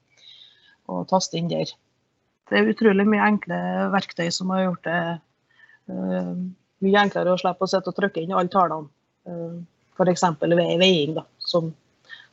og 0.92 1.06
taste 1.08 1.40
inn 1.40 1.48
der. 1.52 1.72
Det 2.52 2.60
er 2.60 2.74
utrolig 2.74 3.06
mye 3.08 3.24
enkle 3.24 3.60
verktøy 3.94 4.28
som 4.36 4.52
har 4.52 4.66
gjort 4.66 4.90
det 4.90 5.00
uh, 5.94 6.34
mye 6.84 7.06
enklere 7.06 7.32
å 7.32 7.40
slippe 7.40 7.64
å 7.64 7.72
sitte 7.72 7.94
og 7.94 7.98
trykke 8.02 8.26
inn 8.26 8.36
alle 8.36 8.52
tallene. 8.52 8.92
Uh, 9.24 9.64
F.eks. 9.96 10.28
ved 10.44 10.76
veiing, 10.82 11.22
som 11.40 11.72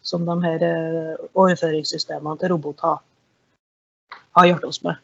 som 0.02 0.24
de 0.26 0.36
her 0.44 0.64
uh, 0.64 1.28
overføringssystemene 1.34 2.38
til 2.40 2.52
robot 2.54 2.80
har, 2.84 3.00
har 4.36 4.48
hjulpet 4.48 4.68
oss 4.70 4.82
med. 4.86 5.00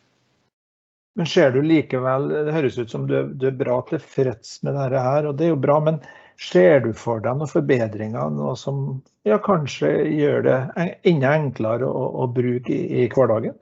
Men 1.16 1.26
ser 1.26 1.52
du 1.54 1.62
likevel, 1.64 2.28
Det 2.28 2.52
høres 2.52 2.78
ut 2.78 2.92
som 2.92 3.06
du, 3.08 3.16
du 3.32 3.46
er 3.48 3.56
bra 3.56 3.80
tilfreds 3.88 4.58
med 4.66 4.74
dette, 4.76 5.00
her, 5.00 5.28
og 5.28 5.38
det 5.38 5.46
er 5.46 5.54
jo 5.54 5.60
bra. 5.60 5.78
Men 5.80 6.00
ser 6.36 6.82
du 6.84 6.90
for 6.96 7.22
deg 7.24 7.38
noen 7.38 7.48
forbedringer 7.48 8.34
noe 8.34 8.56
som 8.60 8.82
ja, 9.24 9.38
kanskje 9.42 9.92
gjør 10.12 10.44
det 10.44 10.56
enda 11.08 11.32
enklere 11.38 11.88
å, 11.88 12.02
å 12.22 12.26
bruke 12.32 12.74
i, 12.74 13.04
i, 13.04 13.06
hverdagen? 13.12 13.56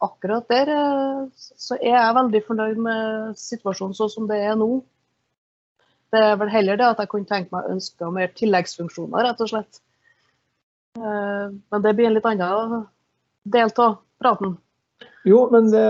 Akkurat 0.00 0.48
der 0.48 0.72
eh, 0.72 1.26
så 1.36 1.76
er 1.76 1.92
jeg 1.98 2.16
veldig 2.16 2.42
fornøyd 2.46 2.80
med 2.86 3.36
situasjonen 3.36 3.98
sånn 3.98 4.14
som 4.14 4.30
det 4.30 4.40
er 4.48 4.56
nå. 4.56 4.70
Det 6.10 6.24
er 6.30 6.40
vel 6.40 6.50
heller 6.50 6.80
det 6.80 6.88
at 6.88 7.04
jeg 7.04 7.12
kunne 7.12 7.28
tenke 7.28 7.52
meg 7.54 7.68
ønske 7.74 8.08
mer 8.14 8.32
tilleggsfunksjoner, 8.40 9.28
rett 9.28 9.44
og 9.44 9.52
slett. 9.52 9.82
Eh, 10.96 11.52
men 11.52 11.84
det 11.84 11.92
blir 11.98 12.08
en 12.08 12.16
litt 12.16 12.32
annen 12.32 12.88
del 13.44 13.76
av 13.76 14.00
praten. 14.24 14.56
Jo, 15.28 15.42
men 15.52 15.68
det, 15.72 15.84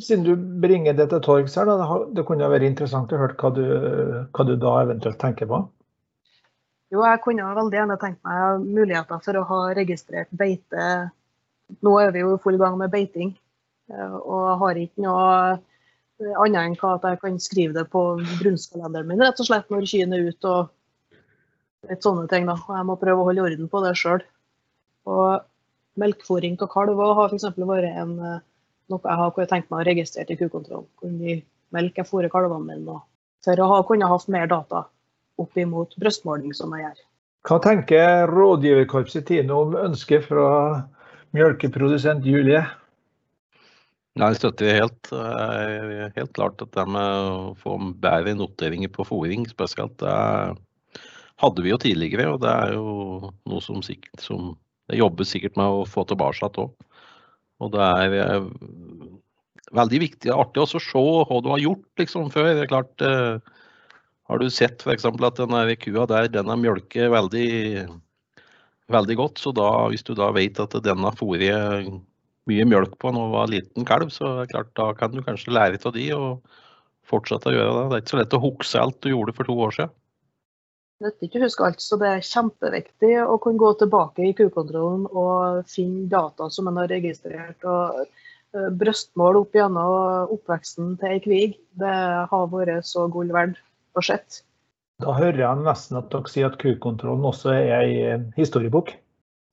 siden 0.00 0.24
du 0.24 0.36
bringer 0.36 0.96
det 0.96 1.10
til 1.12 1.20
torgs 1.24 1.56
her, 1.58 1.68
da, 1.68 1.98
det 2.16 2.24
kunne 2.28 2.48
vært 2.48 2.64
interessant 2.64 3.12
å 3.12 3.20
høre 3.20 3.36
hva 3.40 3.50
du, 3.52 3.64
hva 4.32 4.46
du 4.48 4.54
da 4.60 4.76
eventuelt 4.86 5.20
tenker 5.20 5.50
på? 5.50 5.60
Jo, 6.94 7.02
jeg 7.04 7.20
kunne 7.24 7.50
veldig 7.56 7.76
gjerne 7.76 7.98
tenkt 8.00 8.20
meg 8.24 8.64
muligheter 8.64 9.20
for 9.24 9.40
å 9.40 9.44
ha 9.50 9.60
registrert 9.76 10.32
beite. 10.32 10.88
Nå 11.84 11.94
er 12.00 12.12
vi 12.14 12.22
jo 12.22 12.34
i 12.36 12.42
full 12.42 12.56
gang 12.60 12.76
med 12.80 12.92
beiting, 12.92 13.34
eh, 13.92 14.16
og 14.20 14.60
har 14.62 14.80
ikke 14.80 15.04
noe 15.04 15.24
annet 16.44 16.60
enn 16.62 16.76
at 16.88 17.08
jeg 17.08 17.20
kan 17.20 17.40
skrive 17.42 17.76
det 17.76 17.88
på 17.92 18.04
brunstkalenderen 18.38 19.08
min 19.10 19.24
rett 19.24 19.40
og 19.42 19.48
slett 19.48 19.72
når 19.72 19.88
kyrne 19.90 20.20
er 20.20 20.28
ute 20.30 20.52
og 20.52 21.90
litt 21.90 22.06
sånne 22.06 22.28
ting. 22.30 22.46
da, 22.46 22.54
og 22.56 22.76
Jeg 22.78 22.88
må 22.88 22.96
prøve 23.00 23.24
å 23.24 23.28
holde 23.28 23.44
orden 23.48 23.68
på 23.72 23.82
det 23.84 23.96
sjøl. 23.98 24.22
Melkfòring 26.00 26.58
av 26.64 26.70
kalver 26.72 27.14
har 27.18 27.30
f.eks. 27.30 27.46
vært 27.58 27.90
en, 27.90 28.14
eh, 28.18 28.44
noe 28.90 29.00
jeg 29.04 29.20
har 29.20 29.50
tenkt 29.50 29.70
meg 29.70 29.80
å 29.80 29.88
registrere 29.88 30.34
i 30.34 30.38
kukontrollen. 30.40 30.88
Hvor 31.00 31.12
mye 31.14 31.42
melk 31.74 31.98
jeg 32.00 32.08
fôrer 32.08 32.32
kalvene 32.32 32.66
mine. 32.66 33.00
For 33.44 33.60
å 33.60 33.68
ha, 33.70 33.82
kunne 33.86 34.08
hatt 34.08 34.30
mer 34.32 34.48
data 34.50 34.86
opp 35.38 35.58
imot 35.58 35.96
brystmåling, 36.00 36.54
som 36.56 36.72
jeg 36.74 36.86
gjør. 36.86 37.02
Hva 37.44 37.58
tenker 37.60 38.30
rådgiverkorpset 38.30 39.26
Tine 39.28 39.52
om 39.52 39.74
ønsket 39.76 40.24
fra 40.30 40.46
melkeprodusent 41.36 42.24
Julie? 42.24 42.62
Nei, 44.14 44.28
Jeg 44.30 44.38
støtter 44.38 44.78
helt. 44.78 45.10
Helt 46.14 46.32
klart 46.38 46.62
at 46.62 46.70
det 46.72 46.86
med 46.86 47.30
å 47.34 47.54
få 47.58 47.76
bedre 48.00 48.36
noteringer 48.38 48.92
på 48.94 49.06
fôring 49.08 49.44
spesielt, 49.50 49.98
det 49.98 50.14
hadde 51.42 51.64
vi 51.64 51.72
jo 51.72 51.80
tidligere, 51.82 52.28
og 52.30 52.40
det 52.44 52.52
er 52.52 52.76
jo 52.76 53.32
noe 53.50 53.62
som, 53.64 53.82
sikkert, 53.82 54.22
som 54.22 54.54
det 54.90 55.00
jobbes 55.00 55.32
sikkert 55.32 55.56
med 55.60 55.80
å 55.80 55.84
få 55.88 56.04
tilbake 56.08 56.50
òg. 56.50 56.72
Og 57.62 57.72
det 57.72 57.84
er 57.84 58.46
veldig 59.74 60.00
viktig 60.02 60.32
og 60.32 60.46
artig 60.46 60.64
å 60.64 60.68
se 60.70 61.02
hva 61.02 61.40
du 61.42 61.50
har 61.52 61.62
gjort 61.62 62.00
liksom, 62.02 62.30
før. 62.34 62.50
Det 62.52 62.64
er 62.66 62.72
klart, 62.72 63.04
eh, 63.04 63.38
Har 64.24 64.38
du 64.40 64.48
sett 64.48 64.80
f.eks. 64.80 65.04
at 65.04 65.36
denne 65.36 65.76
kua 65.76 66.06
der 66.08 66.28
den 66.32 66.48
er 66.48 66.56
mjølker 66.56 67.10
veldig, 67.12 67.88
veldig 68.88 69.16
godt, 69.20 69.38
så 69.38 69.52
da, 69.52 69.88
hvis 69.92 70.02
du 70.02 70.14
da 70.16 70.30
vet 70.32 70.60
at 70.60 70.72
denne 70.80 71.12
fôret 71.12 71.90
mye 72.48 72.64
mjølk 72.64 72.96
på 73.00 73.12
når 73.12 73.20
den 73.20 73.34
var 73.34 73.52
liten 73.52 73.84
kalv, 73.84 74.08
så 74.08 74.24
er 74.30 74.38
det 74.40 74.54
klart, 74.54 74.72
da 74.80 74.94
kan 74.96 75.12
du 75.12 75.20
kanskje 75.20 75.52
lære 75.52 75.80
av 75.84 75.92
de 75.92 76.06
og 76.16 76.56
fortsette 77.04 77.52
å 77.52 77.52
gjøre 77.52 77.74
det. 77.76 77.84
Det 77.84 77.96
er 77.98 78.04
ikke 78.04 78.14
så 78.14 78.20
lett 78.22 78.38
å 78.38 78.42
huske 78.46 78.80
alt 78.80 79.00
du 79.04 79.10
gjorde 79.12 79.36
for 79.36 79.48
to 79.48 79.58
år 79.60 79.76
siden 79.76 79.92
nytter 81.04 81.28
ikke 81.28 81.40
å 81.40 81.44
huske 81.44 81.66
alt, 81.66 81.82
så 81.84 81.98
det 82.00 82.10
er 82.10 82.26
kjempeviktig 82.26 83.12
å 83.24 83.36
kunne 83.42 83.60
gå 83.60 83.70
tilbake 83.80 84.24
i 84.26 84.34
kukontrollen 84.36 85.04
og 85.10 85.68
finne 85.70 86.08
data 86.12 86.48
som 86.52 86.70
en 86.70 86.80
har 86.80 86.90
registrert. 86.92 87.64
og 87.64 88.06
Brøstmål 88.78 89.40
opp 89.40 89.56
gjennom 89.56 90.32
oppveksten 90.34 90.94
til 91.00 91.14
ei 91.16 91.20
kvig, 91.22 91.56
det 91.80 91.94
har 92.30 92.50
vært 92.52 92.86
så 92.86 93.08
gull 93.12 93.32
verdt 93.34 93.60
å 93.98 94.04
se. 94.04 94.18
Da 95.02 95.14
hører 95.16 95.40
jeg 95.42 95.64
nesten 95.64 95.98
at 95.98 96.12
dere 96.12 96.30
sier 96.30 96.52
at 96.52 96.60
kukontrollen 96.62 97.26
også 97.26 97.50
er 97.50 97.72
ei 97.80 97.94
eh, 98.12 98.26
historiebok? 98.38 98.92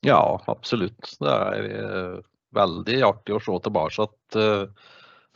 Ja, 0.06 0.22
absolutt. 0.50 1.16
Det 1.18 1.34
er 1.34 1.70
eh, 1.82 2.20
veldig 2.54 3.00
artig 3.10 3.36
å 3.36 3.42
se 3.42 3.58
tilbake 3.66 4.06
at 4.06 4.42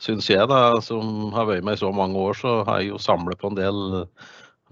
syns 0.02 0.28
jeg, 0.30 0.44
da, 0.50 0.76
som 0.84 1.32
har 1.34 1.48
vært 1.48 1.64
med 1.66 1.78
i 1.78 1.80
så 1.80 1.90
mange 1.94 2.20
år, 2.20 2.36
så 2.38 2.60
har 2.68 2.82
jeg 2.82 2.92
jo 2.92 3.02
samlet 3.02 3.40
på 3.40 3.50
en 3.50 3.58
del 3.58 3.78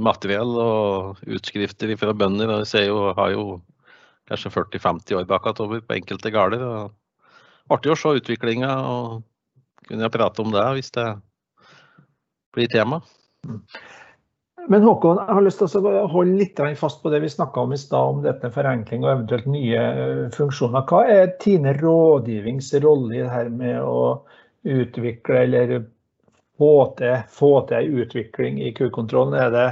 materiell 0.02 0.56
og 0.58 1.22
utskrifter 1.26 1.94
fra 1.96 2.14
bønder. 2.16 2.50
og 2.50 2.66
ser 2.66 2.88
jo, 2.88 3.12
har 3.14 3.30
jo 3.34 3.60
kanskje 4.28 4.50
40-50 4.50 5.20
år 5.20 5.28
bakover 5.28 5.80
på 5.80 5.96
enkelte 5.98 6.32
gårder. 6.34 6.64
Artig 7.70 7.92
å 7.92 7.98
se 7.98 8.16
utviklinga 8.18 8.70
og 8.88 9.22
kunne 9.88 10.06
jeg 10.06 10.14
prate 10.14 10.42
om 10.42 10.52
det 10.52 10.64
hvis 10.76 10.90
det 10.96 11.08
blir 12.54 12.70
tema. 12.72 13.00
Men 14.68 14.82
Håkon, 14.86 15.18
jeg 15.20 15.36
har 15.36 15.44
lyst 15.44 15.60
til 15.60 15.86
å 15.86 16.06
holde 16.08 16.38
litt 16.40 16.60
fast 16.80 17.02
på 17.02 17.10
det 17.12 17.20
vi 17.20 17.28
snakka 17.28 17.66
om 17.66 17.74
i 17.76 17.78
stad, 17.78 18.14
om 18.16 18.22
dette 18.24 18.48
forenkling 18.52 19.04
og 19.04 19.10
eventuelt 19.10 19.48
nye 19.50 19.80
eh, 19.80 20.22
funksjoner. 20.32 20.86
Hva 20.88 21.02
er 21.04 21.34
Tine 21.42 21.74
rådgivnings 21.76 22.72
rolle 22.80 23.18
i 23.18 23.20
det 23.20 23.32
her 23.32 23.50
med 23.52 23.82
å 23.84 24.24
utvikle 24.64 25.42
eller 25.42 25.74
få 26.56 26.94
til, 26.96 27.18
få 27.28 27.52
til 27.68 28.00
utvikling 28.04 28.62
i 28.64 28.72
kukontrollen? 28.72 29.36
Er 29.36 29.52
det 29.52 29.66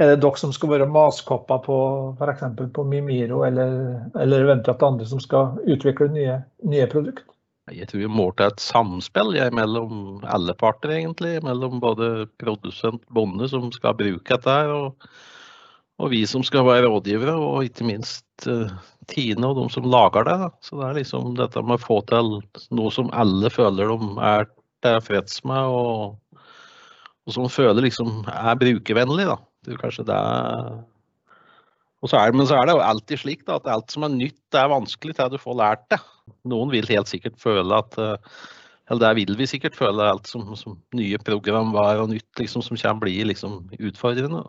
er 0.00 0.14
det 0.14 0.20
dere 0.22 0.40
som 0.40 0.52
skal 0.54 0.72
være 0.72 0.88
maskopper 0.88 1.60
på 1.66 1.76
f.eks. 2.16 2.44
på 2.74 2.84
Mimiro, 2.88 3.42
eller, 3.44 3.74
eller, 4.16 4.46
eventuelt 4.46 4.84
andre 4.86 5.08
som 5.08 5.20
skal 5.20 5.58
utvikle 5.68 6.08
nye, 6.14 6.38
nye 6.64 6.86
produkter? 6.90 7.26
Jeg 7.70 7.86
tror 7.90 8.00
vi 8.02 8.08
må 8.10 8.30
til 8.34 8.48
et 8.48 8.62
samspill 8.64 9.36
jeg, 9.36 9.52
mellom 9.54 10.24
alle 10.26 10.56
parter, 10.58 10.94
egentlig. 10.96 11.36
Mellom 11.44 11.78
både 11.82 12.26
produsent 12.40 13.04
bonde 13.14 13.46
som 13.52 13.68
skal 13.74 13.94
bruke 13.98 14.24
dette, 14.32 14.56
og, 14.72 15.04
og, 16.00 16.08
vi 16.10 16.24
som 16.26 16.42
skal 16.46 16.64
være 16.66 16.88
rådgivere, 16.88 17.36
og 17.36 17.68
ikke 17.68 17.86
minst 17.86 18.48
uh, 18.48 18.72
Tine 19.10 19.52
og 19.52 19.60
de 19.60 19.66
som 19.74 19.86
lager 19.86 20.26
det. 20.26 20.38
Da. 20.40 20.48
Så 20.64 20.80
det 20.80 20.88
er 20.88 20.98
liksom 20.98 21.36
dette 21.38 21.62
med 21.62 21.76
å 21.76 21.84
få 21.84 22.00
til 22.08 22.40
noe 22.74 22.94
som 22.94 23.12
alle 23.12 23.52
føler 23.52 23.92
de 23.92 24.10
er 24.32 24.50
tilfreds 24.80 25.44
med, 25.44 25.76
og, 25.76 26.42
og 27.28 27.36
som 27.36 27.52
føler 27.52 27.84
liksom 27.84 28.24
er 28.32 28.58
brukervennlig. 28.58 29.28
da 29.28 29.38
du 29.66 29.76
kanskje 29.80 30.06
det 30.08 30.20
så 32.08 32.16
er, 32.16 32.32
Men 32.32 32.48
så 32.48 32.56
er 32.56 32.66
det 32.66 32.76
jo 32.78 32.84
alltid 32.84 33.20
slik 33.20 33.42
da, 33.44 33.58
at 33.60 33.68
alt 33.68 33.92
som 33.92 34.06
er 34.06 34.14
nytt, 34.14 34.38
det 34.52 34.60
er 34.60 34.72
vanskelig 34.72 35.16
til 35.16 35.34
du 35.34 35.36
får 35.40 35.58
lært 35.58 35.82
det. 35.92 35.98
Noen 36.48 36.70
vil 36.72 36.88
helt 36.88 37.10
sikkert 37.10 37.36
føle 37.40 37.76
at 37.76 37.98
eh, 38.00 38.16
Eller 38.90 39.02
det 39.04 39.10
vil 39.20 39.36
vi 39.38 39.46
sikkert 39.46 39.76
føle, 39.76 40.02
alt 40.02 40.26
som, 40.26 40.48
som 40.56 40.78
nye 40.96 41.18
program 41.22 41.74
var 41.76 42.00
og 42.02 42.08
nytt 42.10 42.40
liksom, 42.40 42.62
som 42.62 42.76
kommer 42.80 43.04
bli 43.04 43.20
liksom, 43.28 43.60
utfordrende. 43.78 44.42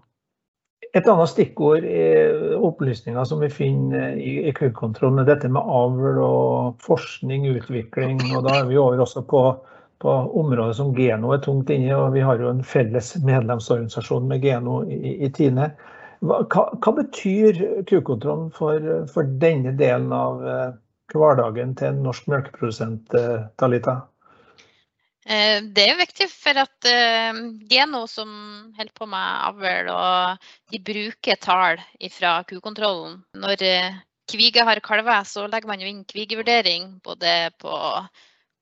Et 0.97 1.05
annet 1.07 1.29
stikkord 1.29 1.85
i 1.85 2.07
opplysninger 2.57 3.23
som 3.27 3.43
vi 3.43 3.51
finner 3.53 4.17
i, 4.17 4.47
i 4.49 4.53
kullkontrollen, 4.55 5.21
er 5.21 5.29
dette 5.29 5.51
med 5.51 5.61
avl 5.61 6.17
og 6.23 6.81
forskning, 6.81 7.45
utvikling. 7.53 8.17
og 8.33 8.47
Da 8.47 8.57
er 8.63 8.71
vi 8.71 8.81
over 8.81 9.03
også 9.05 9.21
på 9.29 9.43
på 10.01 10.09
områder 10.41 10.73
som 10.73 10.93
Geno 10.97 11.33
er 11.35 11.41
tungt 11.45 11.69
inne 11.69 11.91
i, 11.91 11.95
og 11.95 12.15
vi 12.15 12.23
har 12.25 12.41
jo 12.41 12.49
en 12.49 12.63
felles 12.65 13.13
medlemsorganisasjon 13.21 14.29
med 14.29 14.45
Geno 14.45 14.81
i, 14.89 15.17
i 15.27 15.29
Tine. 15.33 15.71
Hva, 16.25 16.41
hva, 16.49 16.93
betyr 16.97 17.59
kukontrollen 17.89 18.49
for, 18.53 18.85
for, 19.09 19.29
denne 19.41 19.73
delen 19.77 20.11
av 20.13 20.41
eh, 20.45 20.71
hverdagen 21.13 21.75
til 21.77 21.91
en 21.91 22.01
norsk 22.05 22.29
melkeprodusent, 22.33 23.13
eh, 23.17 23.45
Talita? 23.61 23.95
Eh, 25.25 25.61
det 25.69 25.85
er 25.85 26.01
viktig 26.01 26.29
for 26.33 26.61
at 26.61 26.89
Geno 27.69 28.05
som 28.09 28.31
holder 28.77 28.93
på 28.97 29.09
med 29.09 29.45
avl, 29.51 29.91
og 29.93 30.49
de 30.73 30.81
bruker 30.91 31.41
tall 31.41 31.81
fra 32.13 32.39
kukontrollen. 32.49 33.21
Når 33.37 33.65
kviger 34.31 34.65
har 34.65 34.81
kalver, 34.81 35.25
så 35.29 35.45
legger 35.45 35.69
man 35.69 35.81
jo 35.81 35.89
inn 35.89 36.05
kvigevurdering 36.09 36.95
både 37.05 37.51
på 37.61 37.77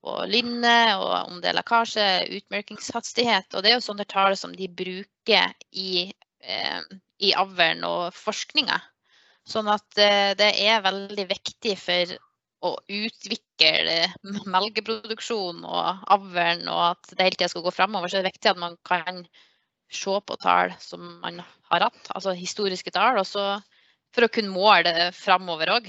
og 0.06 0.22
linne, 0.30 0.76
og 0.96 1.10
om 1.28 1.40
det 1.42 1.50
er 1.50 1.58
lekkasje, 1.58 2.06
utmørkingshastighet. 2.38 3.52
Og 3.52 3.62
det 3.62 3.72
er 3.72 3.78
jo 3.78 3.84
sånne 3.84 4.06
tall 4.08 4.36
som 4.38 4.54
de 4.56 4.68
bruker 4.68 5.52
i, 5.76 6.08
eh, 6.40 6.80
i 7.20 7.34
avlen 7.36 7.84
og 7.84 8.16
forskninga. 8.16 8.80
Sånn 9.48 9.68
at 9.72 10.00
eh, 10.00 10.32
det 10.38 10.52
er 10.64 10.84
veldig 10.84 11.26
viktig 11.30 11.76
for 11.80 12.16
å 12.60 12.74
utvikle 12.92 13.98
melkeproduksjon 14.54 15.62
og 15.64 16.02
avlen, 16.12 16.66
og 16.68 16.82
at 16.92 17.14
det 17.14 17.26
hele 17.26 17.38
tida 17.38 17.48
skal 17.52 17.64
gå 17.64 17.72
framover, 17.72 18.08
så 18.08 18.18
er 18.18 18.24
det 18.24 18.34
viktig 18.34 18.52
at 18.52 18.60
man 18.60 18.76
kan 18.88 19.24
se 19.90 20.16
på 20.26 20.36
tall 20.40 20.74
som 20.80 21.02
man 21.22 21.40
har 21.72 21.88
hatt, 21.88 22.02
altså 22.14 22.36
historiske 22.36 22.92
tall. 22.94 23.18
Og 23.20 23.26
så 23.28 23.44
for 24.14 24.26
å 24.26 24.32
kunne 24.32 24.52
måle 24.52 25.10
framover 25.16 25.72
òg, 25.76 25.88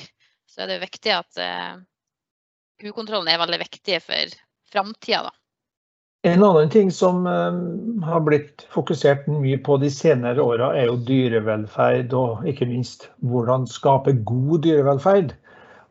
så 0.50 0.64
er 0.64 0.74
det 0.74 0.84
viktig 0.84 1.14
at 1.16 1.42
eh, 1.42 1.80
kukontrollen 2.82 3.30
er 3.32 3.42
veldig 3.42 3.62
viktig 3.62 4.02
for 4.04 4.40
framtida, 4.72 5.28
da. 5.30 5.36
En 6.24 6.44
annen 6.46 6.70
ting 6.70 6.92
som 6.94 7.26
um, 7.26 8.04
har 8.06 8.22
blitt 8.22 8.68
fokusert 8.70 9.26
mye 9.26 9.58
på 9.66 9.80
de 9.82 9.90
senere 9.90 10.44
åra, 10.44 10.68
er 10.78 10.92
jo 10.92 11.00
dyrevelferd, 11.08 12.14
og 12.14 12.44
ikke 12.46 12.68
minst 12.70 13.08
hvordan 13.26 13.66
skape 13.70 14.14
god 14.30 14.62
dyrevelferd. 14.68 15.34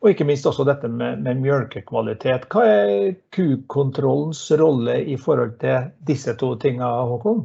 Og 0.00 0.12
ikke 0.12 0.24
minst 0.28 0.46
også 0.46 0.64
dette 0.64 0.88
med, 0.88 1.24
med 1.26 1.42
mjølkekvalitet. 1.42 2.46
Hva 2.54 2.62
er 2.64 3.16
kukontrollens 3.34 4.44
rolle 4.60 5.00
i 5.02 5.18
forhold 5.20 5.58
til 5.60 5.90
disse 6.08 6.32
to 6.40 6.54
tingene, 6.62 6.88
Håkon? 7.10 7.42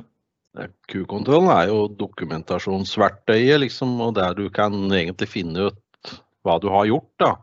Kukontrollen 0.88 1.50
er 1.52 1.74
jo 1.74 1.82
dokumentasjonsverktøyet, 2.00 3.60
liksom, 3.66 3.98
og 4.06 4.14
der 4.22 4.38
du 4.38 4.46
kan 4.54 4.78
egentlig 4.94 5.28
finne 5.34 5.72
ut 5.72 6.14
hva 6.46 6.62
du 6.62 6.70
har 6.70 6.86
gjort. 6.94 7.12
da. 7.20 7.34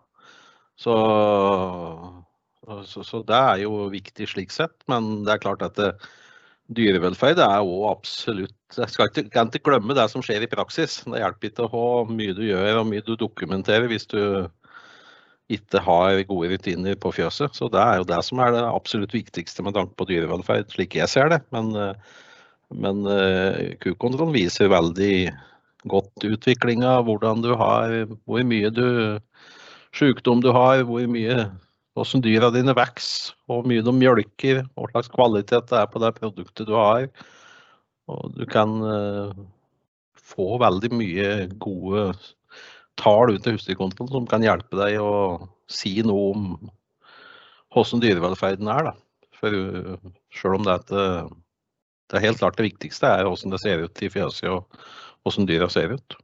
Så 0.80 0.96
så, 2.86 3.02
så, 3.02 3.20
det 3.26 3.36
er 3.36 3.62
jo 3.64 3.88
viktig 3.90 4.28
slik 4.30 4.52
sett, 4.54 4.74
men 4.90 5.24
det 5.26 5.34
er 5.34 5.42
klart 5.42 5.64
at 5.66 5.74
det, 5.78 5.92
dyrevelferd 6.72 7.40
er 7.42 7.64
òg 7.66 7.88
absolutt 7.90 8.78
Jeg 8.78 8.88
skal 8.88 9.10
ikke, 9.10 9.26
kan 9.34 9.50
ikke 9.50 9.66
glemme 9.66 9.96
det 9.98 10.06
som 10.08 10.22
skjer 10.24 10.46
i 10.46 10.48
praksis. 10.48 11.02
Det 11.04 11.20
hjelper 11.20 11.50
ikke 11.50 11.66
hvor 11.68 12.08
mye 12.08 12.32
du 12.36 12.44
gjør 12.46 12.80
og 12.80 12.86
mye 12.88 13.04
du 13.04 13.12
dokumenterer 13.20 13.90
hvis 13.90 14.06
du 14.08 14.48
ikke 15.52 15.82
har 15.84 16.22
gode 16.30 16.48
rutiner 16.54 16.96
på 16.96 17.12
fjøset. 17.12 17.52
Så 17.58 17.68
det 17.72 17.82
er 17.82 17.98
jo 18.00 18.08
det 18.08 18.20
som 18.24 18.40
er 18.40 18.54
det 18.54 18.62
absolutt 18.64 19.12
viktigste 19.12 19.66
med 19.66 19.76
tanke 19.76 19.92
på 19.98 20.06
dyrevelferd, 20.08 20.70
slik 20.72 20.96
jeg 20.96 21.10
ser 21.12 21.28
det. 21.34 21.42
Men, 21.52 21.74
men 22.72 23.04
uh, 23.04 23.74
kukontrollen 23.82 24.32
viser 24.32 24.72
veldig 24.72 25.16
godt 25.92 26.24
utviklinga, 26.30 27.02
hvordan 27.04 27.44
du 27.44 27.52
har, 27.60 27.98
hvor 28.24 28.48
mye 28.48 28.72
du 28.72 28.86
sykdom 29.96 30.42
du 30.44 30.50
har, 30.54 30.82
hvor 30.88 31.04
mye 31.10 31.46
hvordan 31.96 32.22
dyra 32.24 32.48
dine 32.52 32.74
vokser, 32.76 33.34
hvor 33.46 33.66
mye 33.68 33.84
de 33.84 33.92
mjølker, 33.94 34.62
hva 34.76 34.88
slags 34.92 35.10
kvalitet 35.12 35.68
det 35.68 35.80
er 35.82 35.90
på 35.92 36.00
det 36.02 36.14
produktet 36.16 36.68
du 36.68 36.74
har. 36.76 37.08
Og 38.12 38.32
du 38.36 38.46
kan 38.48 38.78
uh, 38.80 39.34
få 40.16 40.56
veldig 40.62 40.92
mye 40.96 41.28
gode 41.62 42.12
tall 43.00 43.34
ut 43.34 43.44
til 43.44 43.56
husdyrkontrollen 43.56 44.14
som 44.14 44.30
kan 44.30 44.44
hjelpe 44.44 44.78
deg 44.78 44.98
å 45.00 45.50
si 45.70 45.98
noe 46.04 46.32
om 46.32 46.48
hvordan 47.72 48.02
dyrevelferden 48.04 48.72
er. 48.72 48.90
Da. 48.90 49.28
For 49.40 49.52
uh, 49.52 50.10
selv 50.32 50.60
om 50.60 50.66
det 50.66 50.74
er, 50.74 50.82
et, 50.82 50.96
eh, 50.96 51.30
det 52.08 52.18
er 52.18 52.26
helt 52.28 52.40
klart 52.40 52.58
det 52.60 52.70
viktigste 52.70 53.08
er 53.08 53.28
hvordan 53.28 53.52
det 53.52 53.62
ser 53.62 53.84
ut 53.84 54.04
i 54.04 54.10
fjøset 54.12 54.48
og 54.48 54.82
hvordan 55.22 55.48
dyra 55.48 55.68
ser 55.72 55.96
ut. 55.98 56.18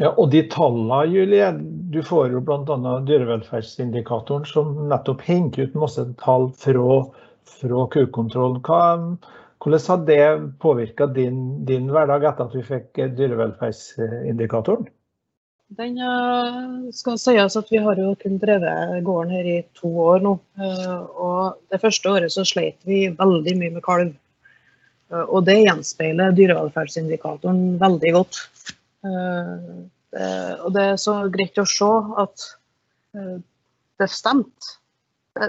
Ja, 0.00 0.14
og 0.16 0.30
de 0.32 0.40
tallene, 0.48 1.02
Julie, 1.12 1.50
du 1.92 2.00
får 2.06 2.30
jo 2.32 2.40
bl.a. 2.44 2.92
dyrevelferdsindikatoren 3.04 4.46
som 4.48 4.72
nettopp 4.88 5.20
henter 5.26 5.68
ut 5.68 5.76
masse 5.76 6.04
tall 6.22 6.48
fra, 6.56 7.02
fra 7.58 7.82
kukontroll. 7.92 8.56
hvordan 8.64 9.84
har 9.88 10.06
det 10.06 10.24
påvirka 10.62 11.06
din, 11.06 11.66
din, 11.68 11.90
hverdag 11.92 12.24
etter 12.24 12.48
at 12.48 12.56
vi 12.56 12.64
fikk 12.64 13.02
dyrevelferdsindikatoren? 13.18 14.88
Den 15.76 16.00
skal 16.96 17.18
sies 17.20 17.56
at 17.56 17.68
Vi 17.70 17.78
har 17.78 18.00
jo 18.00 18.16
kun 18.18 18.40
drevet 18.42 19.04
gården 19.04 19.36
her 19.36 19.44
i 19.46 19.60
to 19.76 19.92
år 20.02 20.24
nå. 20.24 20.32
Eh, 20.58 20.98
og 21.14 21.60
Det 21.70 21.78
første 21.84 22.10
året 22.10 22.32
så 22.32 22.42
sleit 22.48 22.80
vi 22.88 23.04
veldig 23.20 23.54
mye 23.60 23.76
med 23.76 23.84
kalv. 23.84 24.16
Eh, 25.12 25.26
og 25.28 25.44
det 25.46 25.60
gjenspeiler 25.60 26.34
dyrevelferdsindikatoren 26.34 27.78
veldig 27.78 28.16
godt. 28.16 28.40
Eh, 29.06 30.54
og 30.64 30.72
det 30.74 30.84
er 30.84 30.98
så 31.00 31.14
greit 31.32 31.58
å 31.60 31.66
se 31.68 31.90
at 32.20 32.46
eh, 33.16 33.38
det 34.00 34.08
stemte. 34.10 34.76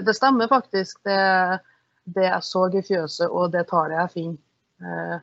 Det 0.06 0.14
stemmer 0.14 0.48
faktisk, 0.48 1.00
det, 1.04 1.18
det, 2.04 2.28
jeg 2.28 2.46
så 2.46 2.68
i 2.70 2.84
fjøset 2.86 3.26
og 3.26 3.50
det 3.52 3.66
tallet 3.70 3.98
jeg 3.98 4.12
finner 4.14 4.38
eh, 4.86 5.16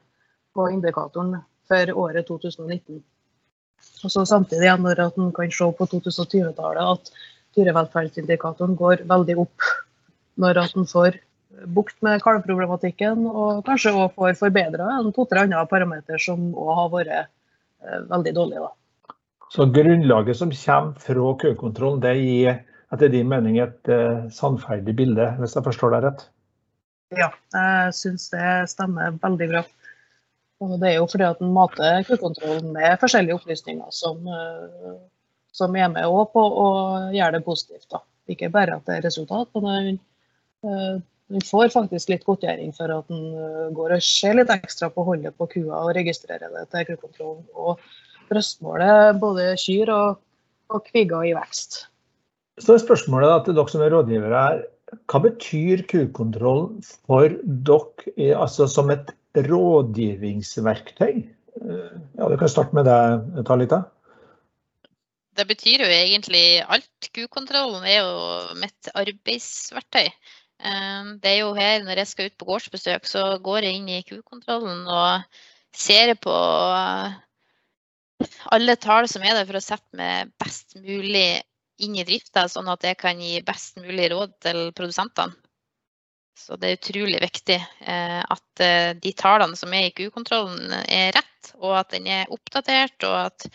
på 0.54 0.68
indikatoren 0.74 1.38
for 1.70 1.94
året 2.04 2.28
2019. 2.28 3.00
Og 4.04 4.12
så 4.12 4.26
Samtidig 4.28 4.74
når 4.84 5.06
en 5.06 5.32
kan 5.36 5.52
se 5.56 5.70
på 5.78 5.88
2020-tallet 5.94 6.84
at 6.84 7.12
dyrevelferdsindikatoren 7.56 8.76
går 8.78 9.06
veldig 9.10 9.38
opp 9.46 9.70
når 10.40 10.60
at 10.66 10.76
en 10.78 10.88
får 10.88 11.18
bukt 11.76 11.98
med 12.06 12.22
kalvproblematikken 12.24 13.26
og 13.28 13.64
kanskje 13.68 13.96
også 13.96 14.16
får 14.20 14.38
forbedra 14.40 14.92
en 15.00 15.12
to-tre 15.16 15.48
andre 15.48 15.66
parameter 15.72 16.22
som 16.22 16.52
òg 16.54 16.76
har 16.78 16.92
vært 16.94 17.32
veldig 18.10 18.34
dårlig. 18.36 18.64
Da. 18.64 19.16
Så 19.50 19.66
grunnlaget 19.74 20.38
som 20.38 20.52
kommer 20.54 21.00
fra 21.02 21.30
køkontrollen, 21.42 22.02
det 22.04 22.16
gir 22.20 22.60
etter 22.94 23.12
din 23.14 23.30
mening 23.30 23.60
et 23.62 23.90
uh, 23.92 24.28
sannferdig 24.34 24.96
bilde, 24.98 25.26
hvis 25.40 25.56
jeg 25.58 25.66
forstår 25.66 25.96
deg 25.96 26.08
rett? 26.08 26.24
Ja, 27.18 27.32
jeg 27.54 27.94
syns 27.98 28.28
det 28.34 28.48
stemmer 28.70 29.18
veldig 29.22 29.50
bra. 29.54 29.64
Og 30.60 30.76
det 30.82 30.90
er 30.90 30.98
jo 31.00 31.08
fordi 31.10 31.26
at 31.26 31.42
en 31.42 31.54
mater 31.56 32.04
køkontrollen 32.06 32.74
med 32.76 33.00
forskjellige 33.02 33.40
opplysninger 33.40 33.94
som, 33.96 34.26
uh, 34.28 34.98
som 35.56 35.78
er 35.78 35.90
med 35.94 36.18
på 36.34 36.46
å 36.66 36.70
gjøre 37.16 37.38
det 37.38 37.46
positivt. 37.46 37.88
Da. 37.94 38.04
Ikke 38.30 38.52
bare 38.54 38.78
at 38.78 38.86
det 38.90 39.00
er 39.00 39.08
resultat, 39.08 39.50
men 39.58 39.98
uh, 41.30 41.36
en 41.36 41.46
får 41.46 41.70
faktisk 41.74 42.12
litt 42.12 42.26
godtgjøring 42.28 42.74
for 42.78 42.94
at 42.94 43.12
den 43.12 43.74
går 43.78 43.96
og 43.98 44.06
ser 44.06 44.38
litt 44.40 44.52
ekstra 44.54 44.90
på 44.94 45.06
holdet 45.08 45.38
på 45.38 45.50
kua 45.54 45.84
og 45.84 45.94
registrerer 45.98 46.50
det 46.56 46.66
til 46.74 46.90
kukontrollen. 46.90 47.46
Og 47.54 47.80
brøstmålet 48.30 49.22
både 49.22 49.54
kyr 49.62 49.94
og, 49.94 50.20
og 50.74 50.84
kvigger 50.90 51.30
i 51.30 51.38
vekst. 51.38 51.86
Så 52.60 52.76
er 52.76 52.84
spørsmålet 52.84 53.32
da, 53.32 53.40
til 53.46 53.56
dere 53.58 53.72
som 53.72 53.86
er 53.86 53.94
rådgivere 53.96 54.44
her, 54.44 54.66
hva 55.10 55.22
betyr 55.22 55.86
kukontroll 55.90 56.66
for 57.06 57.38
dere 57.70 58.34
altså 58.36 58.68
som 58.70 58.90
et 58.94 59.14
rådgivningsverktøy? 59.38 61.22
Ja, 61.60 62.30
Du 62.30 62.38
kan 62.38 62.50
starte 62.50 62.76
med 62.76 62.86
deg, 62.90 63.46
Talita. 63.48 63.84
Det 65.38 65.46
betyr 65.48 65.86
jo 65.86 65.88
egentlig 65.88 66.62
alt. 66.68 67.10
Kukontrollen 67.16 67.86
er 67.88 68.02
jo 68.02 68.58
mitt 68.60 68.90
arbeidsverktøy. 68.98 70.10
Eh, 70.60 71.14
det 71.24 71.32
er 71.34 71.40
jo 71.42 71.54
her 71.58 71.86
når 71.86 72.04
jeg 72.04 72.12
skal 72.12 72.30
ut 72.30 72.38
på 72.40 72.50
gårdsbesøk, 72.52 73.08
så 73.08 73.26
går 73.44 73.68
jeg 73.68 73.80
inn 73.80 73.90
i 73.92 74.04
kukontrollen 74.08 74.86
og 74.88 75.40
ser 75.76 76.16
på 76.20 76.36
alle 78.52 78.76
tall 78.76 79.08
som 79.08 79.24
er 79.24 79.38
der 79.38 79.48
for 79.48 79.60
å 79.60 79.64
sette 79.64 79.96
meg 79.96 80.34
best 80.42 80.76
mulig 80.80 81.42
inn 81.80 81.96
i 81.96 82.04
drifta, 82.04 82.48
sånn 82.52 82.68
at 82.72 82.84
jeg 82.84 82.98
kan 83.00 83.22
gi 83.24 83.40
best 83.46 83.80
mulig 83.80 84.10
råd 84.12 84.36
til 84.44 84.66
produsentene. 84.76 85.36
Så 86.40 86.56
det 86.56 86.70
er 86.70 86.78
utrolig 86.78 87.20
viktig 87.20 87.58
eh, 87.60 88.22
at 88.24 88.64
eh, 88.64 88.94
de 88.96 89.12
tallene 89.18 89.60
som 89.60 89.74
er 89.76 89.90
i 89.90 89.96
Q-kontrollen 89.96 90.72
er 90.86 91.12
rett, 91.18 91.52
og 91.60 91.76
at 91.82 91.92
den 91.92 92.08
er 92.08 92.32
oppdatert, 92.32 92.96
og 93.08 93.16
at 93.26 93.48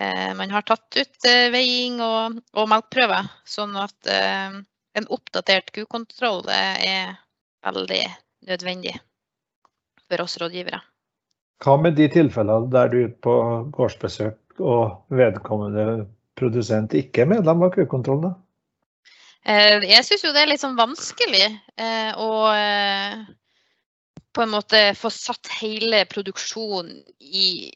eh, 0.00 0.30
man 0.38 0.52
har 0.54 0.64
tatt 0.64 0.96
ut 0.96 1.28
eh, 1.28 1.50
veiing 1.52 2.00
og, 2.04 2.40
og 2.56 2.70
melkprøver, 2.72 3.28
Sånn 3.44 3.76
at 3.80 4.08
eh, 4.08 4.56
en 5.00 5.08
oppdatert 5.16 5.72
Q-kontroll 5.74 6.44
er 6.52 7.16
veldig 7.64 8.04
nødvendig 8.48 8.94
for 10.10 10.24
oss 10.24 10.38
rådgivere. 10.40 10.80
Hva 11.60 11.76
med 11.80 11.98
de 11.98 12.06
tilfellene 12.12 12.70
der 12.72 12.88
du 12.92 13.02
er 13.02 13.10
på 13.24 13.34
gårdsbesøk 13.74 14.62
og 14.64 15.12
vedkommende 15.12 16.06
produsent 16.40 16.94
ikke 16.96 17.24
er 17.24 17.34
medlem 17.34 17.66
av 17.66 17.74
kukontrollen? 17.74 18.32
Eh, 19.44 19.80
jeg 19.88 20.04
syns 20.04 20.24
jo 20.24 20.32
det 20.34 20.42
er 20.42 20.50
litt 20.52 20.62
sånn 20.62 20.78
vanskelig 20.78 21.46
eh, 21.46 22.10
å 22.16 22.30
eh, 22.52 23.20
på 24.32 24.44
en 24.44 24.52
måte 24.52 24.82
få 24.96 25.10
satt 25.12 25.48
hele 25.60 26.04
produksjonen 26.08 27.00
i, 27.20 27.70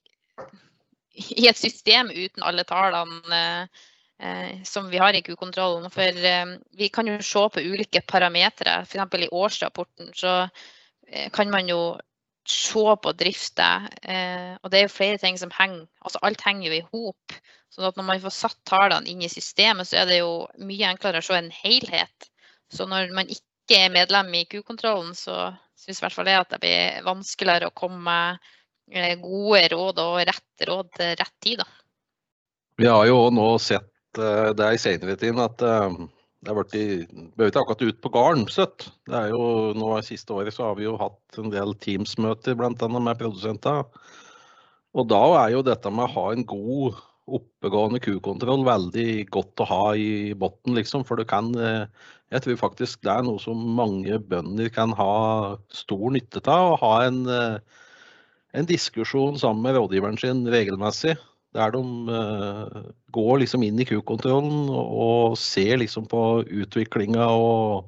i 1.37 1.49
et 1.49 1.59
system 1.59 2.13
uten 2.13 2.45
alle 2.45 2.67
tallene 2.69 3.41
som 4.65 4.87
vi 4.89 5.01
har 5.03 5.13
i 5.13 5.21
Q-kontrollen. 5.27 5.91
For 5.91 6.21
vi 6.79 6.89
kan 6.89 7.09
jo 7.11 7.17
se 7.19 7.43
på 7.51 7.61
ulike 7.61 8.01
parametere. 8.07 8.77
F.eks. 8.87 9.17
i 9.19 9.29
årsrapporten 9.29 10.13
så 10.15 10.37
kan 11.35 11.51
man 11.51 11.69
jo 11.69 11.81
se 12.49 12.97
på 13.03 13.13
drifta. 13.13 13.89
Eh, 14.03 14.55
og 14.63 14.71
det 14.71 14.79
er 14.79 14.87
jo 14.87 14.93
flere 14.93 15.19
ting 15.19 15.39
som 15.41 15.53
henger 15.55 15.87
altså 16.05 16.21
Alt 16.23 16.45
henger 16.45 16.69
jo 16.69 16.79
i 16.79 16.87
hop. 16.93 17.37
Så 17.73 17.83
når 17.83 18.07
man 18.07 18.23
får 18.23 18.35
satt 18.35 18.61
tallene 18.69 19.11
inn 19.11 19.23
i 19.25 19.33
systemet, 19.33 19.89
så 19.89 20.03
er 20.03 20.11
det 20.11 20.21
jo 20.21 20.45
mye 20.63 20.91
enklere 20.93 21.23
å 21.23 21.27
se 21.27 21.39
en 21.39 21.51
helhet. 21.51 22.29
Så 22.71 22.87
når 22.87 23.15
man 23.17 23.31
ikke 23.33 23.81
er 23.81 23.95
medlem 23.95 24.31
i 24.37 24.45
Q-kontrollen, 24.51 25.15
så 25.19 25.49
syns 25.75 25.99
i 25.99 26.05
hvert 26.05 26.15
fall 26.15 26.31
jeg 26.31 26.45
at 26.45 26.53
det 26.55 26.61
blir 26.63 27.01
vanskeligere 27.07 27.71
å 27.71 27.75
komme 27.77 27.99
med 28.05 28.45
eh, 28.93 29.17
gode 29.19 29.65
råd 29.73 30.05
og 30.05 30.21
rett 30.29 30.69
råd 30.69 30.93
til 31.01 31.17
rett 31.19 31.35
tid. 31.43 31.65
da. 31.65 31.67
Vi 32.79 32.91
har 32.91 33.09
jo 33.09 33.27
nå 33.35 33.49
sett 33.63 33.91
det 34.19 34.65
er 34.65 34.77
i 34.77 34.81
senere 34.81 35.17
tid 35.21 35.39
at 35.43 35.63
det 36.45 36.53
har 36.53 36.59
vært 36.59 36.77
i, 36.77 36.87
ikke 37.41 37.63
akkurat 37.63 37.87
ut 37.89 38.01
på 38.05 38.13
gården 38.13 38.45
søtt. 38.53 38.91
Det 39.09 39.17
er 39.17 39.33
jo, 39.33 39.73
nå 39.79 39.95
Siste 40.05 40.35
året 40.37 40.53
så 40.53 40.69
har 40.69 40.77
vi 40.77 40.85
jo 40.85 40.99
hatt 41.01 41.41
en 41.41 41.49
del 41.53 41.73
Teams-møter 41.81 42.59
bl.a. 42.59 42.75
med 42.93 43.21
produsenter. 43.21 43.87
Og 44.95 45.09
da 45.11 45.23
er 45.41 45.55
jo 45.55 45.65
dette 45.65 45.91
med 45.91 46.05
å 46.05 46.15
ha 46.19 46.27
en 46.35 46.45
god 46.47 47.01
oppegående 47.25 48.03
kukontroll 48.05 48.67
veldig 48.67 49.25
godt 49.33 49.63
å 49.65 49.69
ha 49.71 49.85
i 49.97 50.35
bunnen, 50.37 50.77
liksom. 50.77 51.07
For 51.09 51.17
du 51.17 51.25
kan 51.25 51.55
Jeg 51.57 52.43
tror 52.45 52.61
faktisk 52.61 53.01
det 53.07 53.13
er 53.15 53.25
noe 53.25 53.41
som 53.41 53.57
mange 53.79 54.19
bønder 54.19 54.69
kan 54.75 54.93
ha 54.99 55.57
stor 55.73 56.11
nytte 56.13 56.43
av. 56.45 56.75
Å 56.75 56.81
ha 56.83 56.95
en, 57.07 57.21
en 58.53 58.69
diskusjon 58.69 59.39
sammen 59.41 59.65
med 59.65 59.79
rådgiveren 59.79 60.21
sin 60.21 60.45
regelmessig 60.51 61.15
der 61.55 61.75
de 61.75 61.83
uh, 62.11 62.87
går 63.15 63.43
liksom 63.43 63.63
inn 63.67 63.79
i 63.79 63.87
kukontrollen 63.87 64.67
og, 64.75 65.37
ser 65.39 65.79
liksom 65.81 66.09
på 66.11 66.43
utviklinga 66.43 67.29
og, 67.31 67.87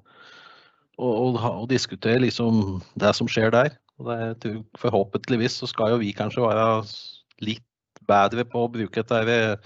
og, 0.98 1.12
og, 1.12 1.40
og, 1.40 1.66
diskuterer 1.70 2.22
liksom 2.22 2.78
det 3.00 3.12
som 3.18 3.30
skjer 3.30 3.50
der. 3.54 3.74
Det, 4.06 4.54
forhåpentligvis 4.78 5.58
så 5.62 5.70
skal 5.70 5.94
jo 5.94 6.02
vi 6.02 6.12
kanskje 6.14 6.44
være 6.44 6.68
litt 7.44 7.64
bedre 8.06 8.44
på 8.46 8.66
å 8.66 8.70
bruke 8.70 9.02
dette 9.02 9.58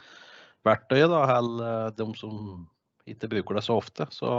verktøyet 0.65 1.11
da, 1.13 1.25
enn 1.37 1.55
uh, 1.61 1.89
de 1.93 2.09
som 2.17 2.67
ikke 3.11 3.33
bruker 3.33 3.59
det 3.59 3.67
så 3.67 3.81
ofte. 3.81 4.07
Så 4.15 4.33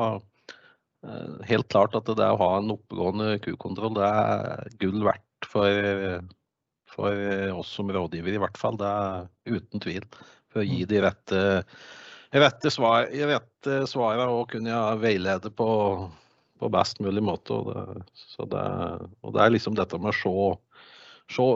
helt 1.50 1.65
klart 1.74 1.95
at 1.97 2.06
det 2.06 2.28
å 2.30 2.38
ha 2.38 2.50
en 2.60 2.76
oppegående 2.76 3.39
kukontroll 3.41 3.95
det 3.97 4.06
er 4.06 4.67
gull 4.84 5.00
verdt 5.02 5.47
for 5.50 6.21
for 6.91 7.15
eh, 7.15 7.51
oss 7.58 7.71
som 7.75 7.91
rådgiver, 7.91 8.36
i 8.36 8.41
hvert 8.41 8.60
fall. 8.60 8.77
Det 8.80 8.88
er 8.88 9.58
uten 9.58 9.84
tvil. 9.84 10.08
For 10.51 10.63
å 10.63 10.67
gi 10.67 10.82
mm. 10.84 10.89
de 10.91 11.04
rette, 11.06 11.43
rette, 12.36 12.73
svar, 12.73 13.08
rette 13.12 13.84
svarene 13.89 14.27
og 14.32 14.49
kunne 14.54 14.82
veilede 15.01 15.54
på, 15.56 15.69
på, 16.60 16.71
best 16.73 17.01
mulig 17.04 17.23
måte. 17.25 17.56
Og 17.56 17.71
det, 17.71 17.86
det, 18.56 18.65
og 19.21 19.36
det, 19.36 19.43
er 19.43 19.56
liksom 19.56 19.77
dette 19.80 20.01
med 20.01 20.13
å 20.13 20.17
se, 20.19 20.36
se 21.38 21.47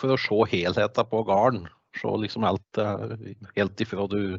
For 0.00 0.16
å 0.16 0.20
se 0.20 0.40
helheten 0.54 1.12
på 1.12 1.24
gården. 1.28 1.66
Se 2.00 2.16
liksom 2.22 2.46
alt 2.46 2.78
helt 3.56 3.82
ifra 3.82 4.06
du 4.08 4.38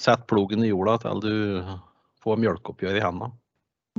setter 0.00 0.24
plogen 0.26 0.64
i 0.64 0.70
jorda 0.70 0.96
til 1.02 1.20
du 1.22 1.34
får 2.22 2.38
mjølkeoppgjør 2.40 2.98
i 2.98 3.02
hendene. 3.04 3.34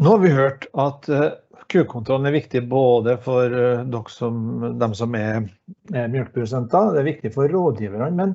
Nå 0.02 0.10
har 0.10 0.22
vi 0.24 0.30
hørt 0.34 0.66
at 0.74 1.10
uh, 1.10 1.30
kukontrollen 1.70 2.26
er 2.30 2.34
viktig 2.34 2.64
både 2.70 3.14
for 3.22 3.50
dere 3.54 4.10
som, 4.10 4.40
dem 4.82 4.96
som 4.98 5.14
er, 5.18 5.44
er 5.94 6.08
melkeprodusenter, 6.10 6.94
det 6.96 7.02
er 7.04 7.10
viktig 7.12 7.34
for 7.36 7.52
rådgiverne. 7.52 8.10
Men, 8.18 8.34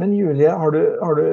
men 0.00 0.12
Julie, 0.16 0.50
har 0.52 0.70
du, 0.74 0.82
har 1.00 1.14
du, 1.16 1.24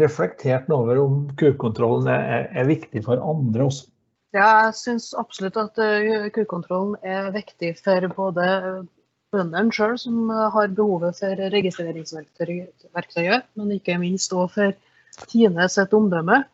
reflektert 0.00 0.68
over 0.74 1.00
om 1.00 1.22
kukontrollen 1.40 2.10
er, 2.12 2.50
er, 2.52 2.68
viktig 2.68 3.04
for 3.06 3.16
andre 3.24 3.70
også? 3.70 3.88
Ja, 4.36 4.68
jeg 4.68 4.76
syns 4.76 5.14
absolutt 5.16 5.56
at 5.56 5.80
uh, 5.80 6.28
kukontrollen 6.34 7.00
er 7.00 7.32
viktig 7.32 7.72
for 7.80 8.04
både 8.12 8.44
bøndene 9.32 9.72
sjøl, 9.72 9.96
som 10.00 10.28
har 10.28 10.68
behovet 10.76 11.16
for 11.16 11.48
registreringsverktøyet, 11.56 13.48
men 13.56 13.72
ikke 13.76 13.98
minst 14.00 14.32
òg 14.36 14.52
for 14.52 14.76
Tine 15.26 15.64
sitt 15.72 15.92
omdømme. 15.96 16.44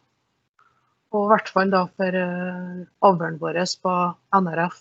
Og 1.15 1.29
i 1.29 1.31
hvert 1.31 1.51
fall 1.55 1.71
da 1.71 1.85
for 1.95 2.17
uh, 2.19 2.81
avlen 3.07 3.37
vår 3.39 3.61
på 3.83 3.93
NRF, 4.35 4.81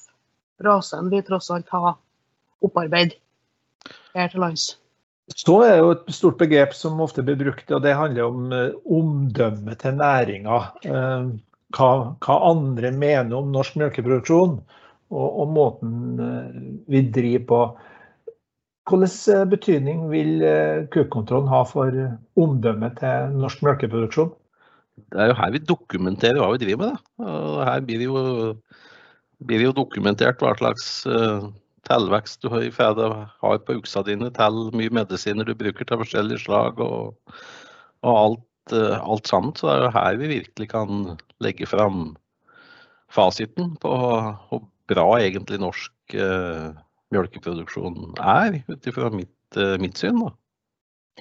rasen 0.65 1.11
vi 1.13 1.21
tross 1.25 1.51
alt 1.53 1.69
har 1.69 1.93
opparbeidet 2.63 3.19
her 4.15 4.31
til 4.31 4.41
lands. 4.41 4.71
Så 5.37 5.59
er 5.63 5.77
jo 5.77 5.93
et 5.93 6.09
stort 6.13 6.39
begrep 6.41 6.73
som 6.75 6.99
ofte 7.03 7.23
blir 7.23 7.37
brukt, 7.39 7.69
og 7.71 7.83
det 7.85 7.93
handler 7.99 8.31
om 8.31 8.49
uh, 8.49 8.73
omdømmet 8.97 9.83
til 9.85 9.99
næringa. 10.01 10.59
Uh, 10.89 11.29
hva, 11.77 11.89
hva, 12.17 12.41
andre 12.49 12.91
mener 12.91 13.37
om 13.37 13.53
norsk 13.53 13.77
melkeproduksjon 13.81 14.57
og, 15.13 15.27
og 15.27 15.47
måten 15.53 15.95
vi 16.89 17.01
driver 17.13 17.47
på. 17.49 17.63
Hvilken 18.89 19.49
betydning 19.49 20.03
vil 20.11 20.43
kukontrollen 20.93 21.49
ha 21.49 21.61
for 21.65 21.97
omdømmet 22.37 22.97
til 22.99 23.37
norsk 23.39 23.63
melkeproduksjon? 23.65 24.33
Det 24.97 25.19
er 25.19 25.31
jo 25.31 25.37
her 25.39 25.53
vi 25.55 25.61
dokumenterer 25.65 26.39
hva 26.41 26.51
vi 26.53 26.61
driver 26.61 26.85
med. 26.85 26.95
Da. 26.95 27.25
Og 27.33 27.59
her 27.65 27.83
blir 27.85 28.01
det 28.01 28.07
jo, 28.07 28.23
blir 29.45 29.61
det 29.61 29.67
jo 29.69 29.75
dokumentert 29.81 30.41
hva 30.41 30.53
slags 30.59 30.87
uh, 31.09 31.49
tilvekst 31.89 32.43
du 32.43 32.51
har, 32.53 33.13
har 33.41 33.61
på 33.65 33.77
uksa 33.79 34.03
dine, 34.05 34.29
til 34.33 34.59
mye 34.77 34.93
medisiner 34.93 35.47
du 35.47 35.55
bruker 35.57 35.87
til 35.87 36.01
forskjellige 36.03 36.45
slag 36.45 36.81
og, 36.83 37.15
og 38.05 38.19
alt, 38.19 38.75
uh, 38.75 38.99
alt, 39.01 39.29
sammen. 39.29 39.55
Så 39.57 39.69
det 39.69 39.73
er 39.73 39.87
jo 39.87 39.95
her 39.97 40.19
vi 40.21 40.33
virkelig 40.35 40.69
kan 40.75 41.01
legge 41.43 41.69
fram 41.69 42.13
fasiten 43.13 43.75
på 43.81 43.93
hvor 43.93 44.63
bra 44.89 45.07
egentlig 45.21 45.61
norsk 45.61 46.17
uh, 46.17 46.69
mjølkeproduksjon 47.13 48.13
er, 48.21 48.61
ut 48.69 48.89
ifra 48.89 49.09
mitt, 49.13 49.57
mitt 49.81 49.97
syn. 49.97 50.21
Da. 50.21 50.33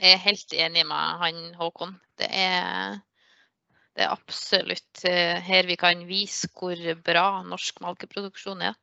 Jeg 0.00 0.16
er 0.16 0.22
helt 0.24 0.54
enig 0.56 0.84
med 0.88 1.18
han 1.20 1.40
Håkon. 1.60 1.96
Det 2.20 2.28
er 2.32 3.00
det 3.96 4.04
er 4.06 4.14
absolutt 4.14 5.04
eh, 5.08 5.36
her 5.44 5.68
vi 5.68 5.76
kan 5.80 6.06
vise 6.08 6.48
hvor 6.56 6.78
bra 7.04 7.26
norsk 7.44 7.82
melkeproduksjon 7.84 8.64
er. 8.70 8.78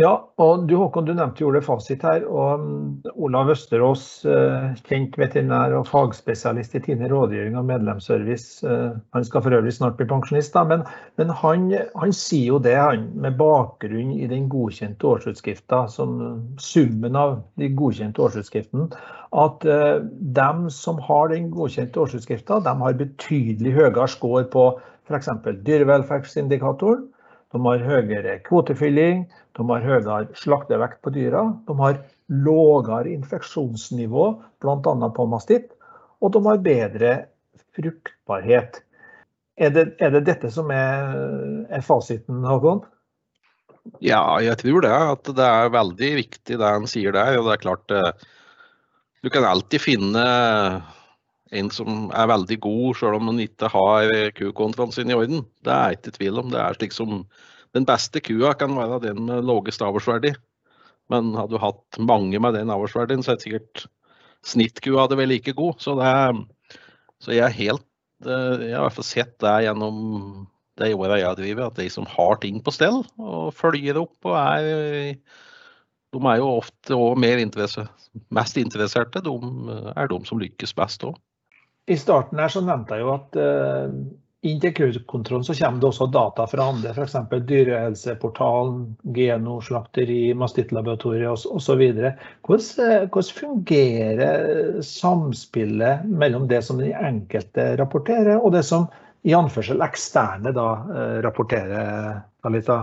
Ja, 0.00 0.10
og 0.40 0.62
du 0.70 0.78
Håkon, 0.80 1.04
du 1.04 1.12
nevnte 1.12 1.42
jo 1.42 1.50
det 1.52 1.60
fasit 1.66 2.00
her. 2.06 2.22
og 2.24 2.62
mm, 2.62 3.10
Olav 3.26 3.50
Østerås, 3.52 4.24
eh, 4.24 4.70
kjent 4.88 5.18
veterinær 5.20 5.74
og 5.76 5.84
fagspesialist 5.90 6.78
i 6.78 6.80
Tine 6.86 7.10
rådgivning 7.12 7.58
og 7.60 7.66
medlemsservice. 7.68 8.64
Eh, 8.64 8.96
han 9.12 9.26
skal 9.28 9.44
for 9.44 9.52
øvrig 9.52 9.74
snart 9.76 9.98
bli 10.00 10.08
pensjonist, 10.08 10.54
da, 10.56 10.64
men, 10.64 10.86
men 11.20 11.34
han, 11.42 11.68
han, 11.92 12.16
sier 12.16 12.54
jo 12.54 12.62
det, 12.64 12.72
han, 12.80 13.10
med 13.20 13.36
bakgrunn 13.36 14.16
i 14.16 14.30
den 14.32 14.48
godkjente 14.48 15.10
årsutskrifta, 15.12 15.84
som 15.92 16.16
summen 16.56 17.12
av 17.12 17.42
de 17.60 17.68
godkjente 17.76 18.24
årsutskriften, 18.24 18.88
at 19.44 19.64
uh, 19.68 20.00
dem 20.40 20.70
som 20.72 21.04
har 21.04 21.28
den 21.32 21.52
godkjente 21.52 22.00
årsutskrifta, 22.00 22.62
de 22.64 22.74
har 22.80 22.96
betydelig 22.96 23.76
høyere 23.76 24.08
score 24.08 24.48
på 24.52 24.70
f.eks. 25.08 25.28
dyrevelferdsindikatoren 25.68 27.11
de 27.52 27.60
har 27.66 27.84
høyere 27.84 28.38
kvotefylling, 28.46 29.26
de 29.56 29.66
har 29.68 29.84
høyere 29.84 30.22
slaktevekt 30.38 31.02
på 31.04 31.12
dyra, 31.14 31.44
de 31.68 31.76
har 31.80 32.00
lavere 32.32 33.12
infeksjonsnivå, 33.12 34.28
bl.a. 34.64 35.10
på 35.16 35.28
mastitt, 35.28 35.74
og 36.22 36.32
de 36.32 36.42
har 36.46 36.64
bedre 36.64 37.12
fruktbarhet. 37.76 38.80
Er 39.60 39.72
det, 39.74 39.84
er 40.00 40.14
det 40.14 40.24
dette 40.30 40.48
som 40.52 40.70
er, 40.72 41.12
er, 41.68 41.84
fasiten, 41.84 42.40
Håkon? 42.48 42.80
Ja, 44.00 44.22
jeg 44.40 44.56
tror 44.62 44.84
det. 44.84 44.94
At 44.94 45.28
det 45.36 45.48
er 45.48 45.74
veldig 45.74 46.10
viktig 46.22 46.56
det 46.56 46.72
han 46.78 46.88
sier 46.88 47.12
der. 47.12 47.36
Og 47.38 47.48
det 47.48 47.56
er 47.56 47.64
klart, 47.64 47.92
eh, 47.92 48.28
du 49.22 49.28
kan 49.34 49.44
alltid 49.44 49.82
finne 49.82 50.24
en 51.52 51.70
som 51.74 52.06
er 52.16 52.30
veldig 52.30 52.58
god, 52.64 52.96
selv 52.98 53.18
om 53.18 53.28
han 53.30 53.40
ikke 53.42 53.70
har 53.72 54.12
kukontrollen 54.38 54.94
sin 54.94 55.12
i 55.12 55.16
orden. 55.16 55.44
Det 55.64 55.74
er 55.74 55.96
ikke 55.96 56.14
tvil 56.16 56.40
om. 56.40 56.52
Det 56.52 56.60
er 56.60 56.78
slik 56.78 56.96
som 56.96 57.24
Den 57.72 57.86
beste 57.88 58.20
kua 58.20 58.50
kan 58.52 58.74
være 58.76 58.98
den 59.00 59.22
med 59.24 59.46
lavest 59.48 59.80
avlsverdi. 59.80 60.34
Men 61.08 61.30
hadde 61.32 61.56
du 61.56 61.62
hatt 61.62 61.98
mange 61.98 62.36
med 62.36 62.52
den 62.52 62.68
avlsverdien, 62.68 63.22
så 63.24 63.32
er 63.32 63.38
det 63.38 63.46
sikkert 63.46 63.84
snittkua 64.44 65.06
hadde 65.06 65.16
vært 65.16 65.30
like 65.30 65.54
god. 65.56 65.78
Så, 65.80 65.94
er, 65.96 66.36
så 67.22 67.32
jeg 67.32 67.56
helt 67.56 67.86
eh, 68.26 68.66
Jeg 68.66 68.74
har 68.74 68.82
i 68.82 68.84
hvert 68.84 68.98
fall 68.98 69.08
sett 69.08 69.32
det 69.40 69.54
gjennom 69.64 69.96
de 70.82 70.90
åra 70.96 71.16
jeg 71.20 71.40
driver, 71.40 71.70
at 71.70 71.80
de 71.80 71.88
som 71.92 72.04
har 72.08 72.36
ting 72.44 72.60
på 72.64 72.76
stell 72.76 73.02
og 73.20 73.52
følger 73.56 74.00
opp 74.00 74.28
og 74.28 74.36
er 74.36 75.16
de 76.12 76.20
er 76.28 76.40
jo 76.42 76.48
ofte 76.58 76.96
interesse, 77.40 77.86
mest 78.28 78.56
interesserte. 78.60 79.22
De 79.24 79.32
er 79.96 80.08
de 80.08 80.18
som 80.28 80.40
lykkes 80.40 80.74
best 80.76 81.04
òg. 81.08 81.16
I 81.86 81.96
starten 81.98 82.38
her 82.38 82.52
så 82.52 82.62
nevnte 82.64 82.98
jeg 82.98 83.04
jo 83.04 83.12
at 83.14 83.38
uh, 83.38 83.94
inn 84.46 84.60
til 84.62 84.72
kukontrollen 84.74 85.46
så 85.46 85.54
kommer 85.58 85.82
det 85.82 85.88
også 85.88 86.08
data 86.14 86.46
fra 86.50 86.66
andre, 86.70 86.92
f.eks. 86.94 87.16
Dyrehelseportalen, 87.48 88.80
Geno, 89.16 89.58
slakteri, 89.62 90.32
Mastittlaboratoriet 90.38 91.30
osv. 91.30 91.82
Hvordan, 92.46 92.86
eh, 92.86 93.04
hvordan 93.06 93.36
fungerer 93.38 94.80
samspillet 94.86 96.02
mellom 96.06 96.48
det 96.50 96.62
som 96.66 96.82
den 96.82 96.90
enkelte 96.94 97.76
rapporterer, 97.78 98.38
og 98.38 98.54
det 98.56 98.64
som 98.66 98.88
i 99.22 99.34
anførsel 99.38 99.82
eksterne 99.86 100.50
da 100.54 100.66
rapporterer? 101.22 102.18
Alita? 102.42 102.80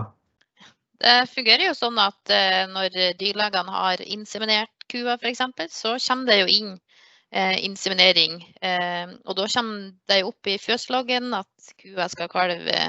Det 1.00 1.18
fungerer 1.28 1.66
jo 1.68 1.76
sånn 1.76 2.00
at 2.00 2.32
når 2.72 2.96
dyrlegene 3.20 3.76
har 3.76 4.00
inseminert 4.08 4.72
kua 4.90 5.16
f.eks., 5.20 5.42
så 5.72 5.96
kommer 6.08 6.32
det 6.32 6.40
jo 6.40 6.48
inn 6.52 6.72
eh, 6.74 6.89
inseminering. 7.30 8.40
Eh, 8.60 9.12
og 9.24 9.36
da 9.38 9.46
kommer 9.52 9.92
det 10.10 10.22
opp 10.26 10.50
i 10.50 10.58
fjøsloggen 10.58 11.30
at 11.38 11.72
kua 11.78 12.08
skal 12.10 12.30
kalve 12.32 12.80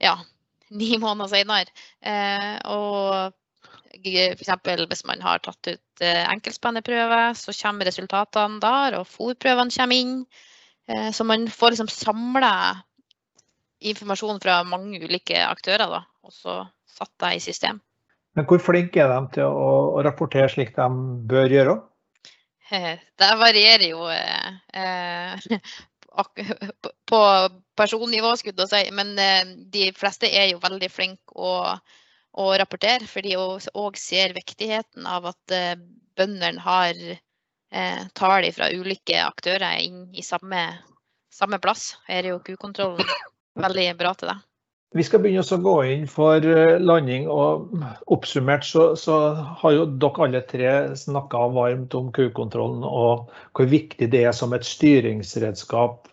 ja, 0.00 0.14
ni 0.80 0.96
måneder 1.02 1.32
senere. 1.34 1.72
Eh, 2.00 2.56
og 2.70 3.36
F.eks. 4.00 4.52
hvis 4.88 5.04
man 5.04 5.22
har 5.24 5.42
tatt 5.42 5.66
ut 5.66 6.04
eh, 6.04 6.22
enkeltspenneprøve, 6.30 7.34
så 7.36 7.54
kommer 7.58 7.88
resultatene 7.88 8.60
der, 8.62 9.00
og 9.00 9.08
fòrprøvene 9.10 9.74
kommer 9.74 9.98
inn. 9.98 10.14
Eh, 10.88 11.10
så 11.12 11.26
man 11.26 11.48
får 11.50 11.74
liksom 11.74 11.90
samla 11.92 12.54
informasjon 13.80 14.40
fra 14.40 14.60
mange 14.68 15.00
ulike 15.02 15.42
aktører, 15.42 15.88
da, 15.90 16.04
og 16.24 16.32
så 16.32 16.62
satt 16.88 17.12
det 17.22 17.34
i 17.36 17.44
system. 17.44 17.80
Men 18.38 18.46
hvor 18.46 18.60
flinke 18.62 19.02
er 19.02 19.10
de 19.10 19.34
til 19.34 19.50
å 19.50 20.02
rapportere 20.06 20.48
slik 20.52 20.76
de 20.76 20.86
bør 21.28 21.50
gjøre? 21.50 21.78
Det 23.20 23.30
varierer 23.40 23.86
jo 23.90 24.04
eh, 24.10 25.38
på 27.10 27.22
personnivå, 27.76 28.34
skulle 28.36 28.66
jeg 28.66 28.72
si. 28.72 28.92
Men 28.94 29.14
eh, 29.18 29.56
de 29.72 29.90
fleste 29.96 30.30
er 30.30 30.52
jo 30.52 30.62
veldig 30.62 30.90
flinke 30.92 31.34
å, 31.34 31.54
å 32.38 32.46
rapportere, 32.60 33.08
for 33.10 33.26
de 33.26 33.36
òg 33.38 33.98
ser 33.98 34.36
viktigheten 34.36 35.08
av 35.08 35.30
at 35.32 35.56
eh, 35.56 35.74
bøndene 36.18 36.62
har 36.62 36.94
eh, 37.00 38.04
tall 38.14 38.50
fra 38.54 38.70
ulike 38.74 39.18
aktører 39.24 39.80
inn 39.82 40.06
i 40.14 40.24
samme, 40.26 40.66
samme 41.32 41.60
plass. 41.62 41.94
Her 42.08 42.24
er 42.24 42.34
jo 42.34 42.44
kukontrollen 42.46 43.06
veldig 43.58 43.90
bra 43.98 44.14
til 44.18 44.32
det. 44.32 44.38
Vi 44.90 45.04
skal 45.06 45.20
begynne 45.22 45.44
å 45.46 45.58
gå 45.62 45.74
inn 45.86 46.06
for 46.10 46.42
eh, 46.42 46.80
landing. 46.82 47.28
og 47.30 47.70
Oppsummert 48.10 48.66
så, 48.66 48.88
så 48.98 49.18
har 49.62 49.74
jo 49.76 49.84
dere 50.02 50.24
alle 50.26 50.40
tre 50.48 50.72
snakka 50.98 51.44
varmt 51.54 51.94
om 51.94 52.08
kukontrollen 52.14 52.82
og 52.86 53.30
hvor 53.54 53.70
viktig 53.70 54.08
det 54.10 54.24
er 54.26 54.34
som 54.34 54.56
et 54.56 54.66
styringsredskap. 54.66 56.10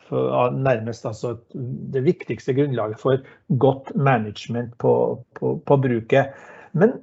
Nærmest 0.54 1.10
altså 1.10 1.34
det 1.54 2.06
viktigste 2.06 2.54
grunnlaget 2.56 3.02
for 3.02 3.26
godt 3.66 3.90
management 3.98 4.78
på, 4.80 4.94
på, 5.40 5.58
på 5.58 5.80
bruket. 5.84 6.38
Men 6.78 7.00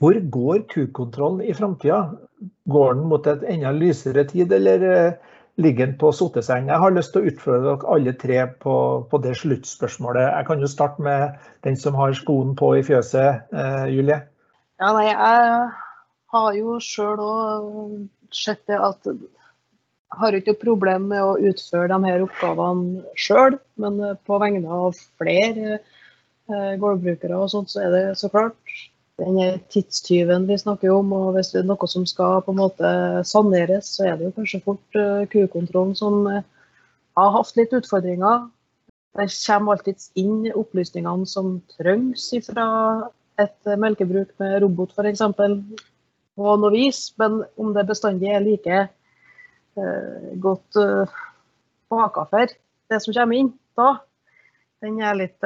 hvor 0.00 0.18
går 0.34 0.66
kukontrollen 0.74 1.46
i 1.46 1.54
framtida? 1.54 2.02
Går 2.66 2.98
den 2.98 3.06
mot 3.06 3.30
et 3.30 3.46
enda 3.46 3.70
lysere 3.76 4.26
tid, 4.26 4.52
eller 4.58 5.14
eh, 5.56 5.62
ligger 5.62 5.86
den 5.86 5.98
på 5.98 6.12
soteseng. 6.12 6.68
Jeg 6.68 6.78
har 6.78 6.94
lyst 6.94 7.12
til 7.12 7.22
å 7.22 7.30
utfordre 7.30 7.62
dere 7.66 7.94
alle 7.94 8.12
tre 8.12 8.46
på, 8.62 8.74
på, 9.10 9.18
det 9.24 9.36
sluttspørsmålet. 9.36 10.30
Jeg 10.32 10.46
kan 10.48 10.60
jo 10.60 10.70
starte 10.70 11.02
med 11.02 11.36
den 11.64 11.76
som 11.76 11.94
har 11.94 12.12
skoen 12.12 12.56
på 12.56 12.74
i 12.78 12.82
fjøset, 12.86 13.52
eh, 13.52 13.86
Julie. 13.92 14.22
Ja, 14.80 14.92
nei, 14.96 15.06
jeg 15.10 15.70
har 16.32 16.54
jo 16.56 16.78
sjøl 16.82 17.20
òg 17.22 18.08
sett 18.32 18.64
det 18.66 18.80
at 18.80 19.04
jeg 19.06 20.20
har 20.20 20.36
ikke 20.36 20.52
noe 20.52 20.60
problem 20.60 21.04
med 21.12 21.24
å 21.24 21.36
utføre 21.40 21.88
de 21.88 22.08
her 22.08 22.24
oppgavene 22.24 23.02
sjøl, 23.16 23.58
men 23.80 24.00
på 24.28 24.38
vegne 24.40 24.68
av 24.68 24.96
flere 25.20 25.78
eh, 25.78 26.72
gårdbrukere 26.80 27.38
og 27.38 27.52
sånt, 27.52 27.72
så 27.72 27.84
er 27.86 27.94
det 27.94 28.02
så 28.20 28.28
klart 28.32 28.56
den 29.20 29.60
tidstyven 29.68 30.46
vi 30.48 30.58
snakker 30.58 30.90
om. 30.90 31.12
og 31.12 31.36
Hvis 31.36 31.52
det 31.52 31.62
er 31.62 31.68
noe 31.68 31.88
som 31.88 32.06
skal 32.08 32.42
på 32.44 32.54
en 32.54 32.60
måte 32.62 32.88
saneres, 33.28 33.94
så 33.96 34.08
er 34.08 34.16
det 34.16 34.28
jo 34.28 34.36
kanskje 34.38 34.62
fort 34.64 34.98
uh, 34.98 35.24
kukontrollen 35.32 35.94
som 35.98 36.26
uh, 36.26 36.42
har 37.18 37.34
hatt 37.36 37.56
litt 37.58 37.74
utfordringer. 37.76 38.48
Det 39.18 39.28
kommer 39.44 39.76
alltid 39.76 40.06
inn 40.16 40.46
opplysningene 40.56 41.28
som 41.28 41.58
trengs 41.74 42.30
fra 42.46 42.66
et 43.40 43.72
melkebruk 43.80 44.30
med 44.40 44.62
robot 44.64 44.94
f.eks. 44.96 45.20
på 45.36 46.54
noe 46.62 46.72
vis. 46.72 47.04
Men 47.20 47.42
om 47.60 47.74
det 47.76 47.84
bestandig 47.90 48.32
er 48.32 48.44
like 48.44 48.78
uh, 49.76 50.30
godt 50.40 50.80
uh, 50.80 51.18
bakafer, 51.92 52.56
det 52.88 53.02
som 53.04 53.12
kommer 53.16 53.36
inn 53.36 53.52
da, 53.76 53.98
den 54.82 54.98
er 55.00 55.14
litt 55.16 55.44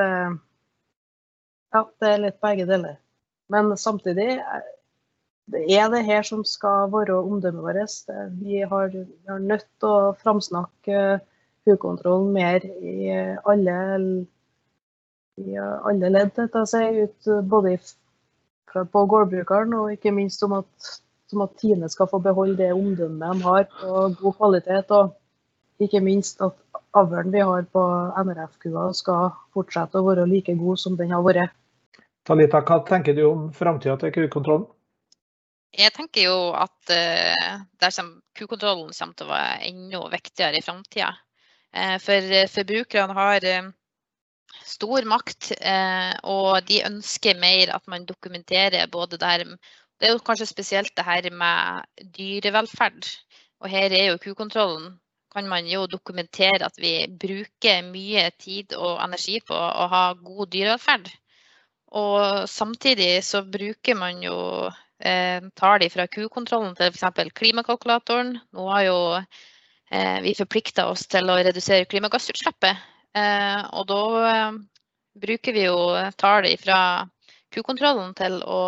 Ja, 1.76 1.82
det 2.00 2.08
er 2.08 2.22
litt 2.22 2.38
begge 2.42 2.64
deler. 2.66 2.96
Men 3.52 3.76
samtidig 3.78 4.40
er 5.54 5.90
det 5.92 6.02
her 6.04 6.22
som 6.26 6.42
skal 6.44 6.90
være 6.92 7.18
omdømmet 7.20 7.62
vårt. 7.62 8.06
Vi 8.40 8.60
har, 8.60 8.88
vi 8.88 9.28
har 9.28 9.38
nødt 9.38 9.66
til 9.80 9.88
å 9.88 10.14
framsnakke 10.22 11.20
hukontrollen 11.66 12.32
mer 12.34 12.64
i 12.66 13.10
alle, 13.46 13.76
i 15.38 15.56
alle 15.58 16.10
ledd, 16.10 16.40
si, 16.66 16.82
ut, 17.02 17.30
både 17.50 17.76
på 18.76 19.04
gårdbrukeren 19.08 19.74
og 19.74 19.92
ikke 19.94 20.12
minst 20.14 20.42
om 20.44 20.58
at, 20.58 20.90
om 21.32 21.44
at 21.46 21.54
Tine 21.60 21.88
skal 21.90 22.10
få 22.10 22.20
beholde 22.22 22.58
det 22.58 22.72
omdømmet 22.74 23.38
de 23.38 23.46
har 23.46 23.68
på 23.70 24.08
god 24.20 24.36
kvalitet. 24.40 24.90
Og 24.90 25.84
ikke 25.86 26.00
minst 26.00 26.42
at 26.42 26.58
avlen 26.96 27.32
vi 27.32 27.44
har 27.44 27.66
på 27.72 27.84
NRF-kua 28.24 28.90
skal 28.96 29.30
fortsette 29.54 30.00
å 30.00 30.06
være 30.06 30.26
like 30.30 30.54
god 30.58 30.82
som 30.82 30.98
den 30.98 31.14
har 31.14 31.24
vært. 31.26 31.54
Talita, 32.26 32.58
hva 32.66 32.80
tenker 32.82 33.14
du 33.14 33.22
om 33.28 33.46
framtida 33.54 33.94
til 34.00 34.10
kukontrollen? 34.14 34.66
Jeg 35.76 35.92
tenker 35.94 36.24
jo 36.26 36.36
at 36.56 36.90
uh, 36.90 38.10
kukontrollen 38.38 38.94
kommer 38.96 39.14
til 39.14 39.26
å 39.26 39.30
være 39.30 39.68
enda 39.68 40.00
viktigere 40.10 40.58
i 40.58 40.64
framtida. 40.64 41.12
Uh, 41.76 41.96
for 42.02 42.34
forbrukerne 42.50 43.14
har 43.18 43.46
stor 44.66 45.04
makt, 45.06 45.50
og 46.26 46.64
de 46.66 46.78
ønsker 46.86 47.38
mer 47.38 47.70
at 47.74 47.84
man 47.90 48.06
dokumenterer 48.08 48.88
både 48.90 49.18
det 49.20 49.28
her 49.28 49.44
Det 50.00 50.08
er 50.08 50.12
jo 50.14 50.22
kanskje 50.24 50.46
spesielt 50.46 50.94
det 50.96 51.04
her 51.04 51.28
med 51.30 51.84
dyrevelferd. 52.16 53.06
Og 53.60 53.70
her 53.70 53.92
er 53.92 54.10
jo 54.10 54.18
kukontrollen 54.22 54.96
kan 55.36 55.48
man 55.48 55.66
jo 55.68 55.86
dokumentere 55.86 56.64
at 56.64 56.78
vi 56.80 57.06
bruker 57.20 57.84
mye 57.84 58.30
tid 58.40 58.72
og 58.72 59.02
energi 59.04 59.40
på 59.44 59.54
å 59.54 59.86
ha 59.92 60.04
god 60.16 60.52
dyrevelferd. 60.54 61.10
Og 61.94 62.48
samtidig 62.50 63.24
så 63.24 63.42
bruker 63.46 63.94
man 63.94 64.22
jo 64.24 64.36
eh, 64.98 65.42
tall 65.54 65.84
fra 65.92 66.06
kukontrollen 66.10 66.74
til 66.74 66.90
f.eks. 66.90 67.30
klimakalkulatoren. 67.34 68.36
Nå 68.52 68.66
har 68.72 68.82
jo 68.88 68.98
eh, 69.16 70.18
vi 70.24 70.34
forplikta 70.38 70.88
oss 70.90 71.06
til 71.06 71.30
å 71.30 71.38
redusere 71.38 71.86
klimagassutslippet. 71.90 72.82
Eh, 73.16 73.62
og 73.78 73.86
da 73.88 74.02
eh, 74.32 74.58
bruker 75.16 75.56
vi 75.56 75.66
jo 75.68 75.78
tall 76.18 76.48
fra 76.60 76.80
kukontrollen 77.54 78.12
til 78.18 78.42
å 78.42 78.62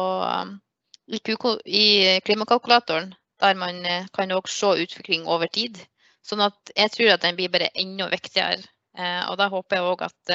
i, 1.08 1.18
i 1.66 1.86
klimakalkulatoren, 2.24 3.14
der 3.40 3.54
man 3.56 3.82
kan 3.82 4.08
kan 4.12 4.32
også 4.32 4.74
se 4.76 4.82
utvikling 4.84 5.26
over 5.26 5.46
tid. 5.46 5.78
Sånn 6.22 6.42
at 6.44 6.72
jeg 6.76 6.92
tror 6.92 7.14
at 7.14 7.22
den 7.24 7.36
blir 7.36 7.48
bare 7.48 7.70
enda 7.74 8.08
viktigere. 8.12 8.62
Eh, 8.98 9.22
og 9.30 9.38
da 9.40 9.48
håper 9.48 9.76
jeg 9.76 9.88
òg 9.88 10.02
at 10.04 10.34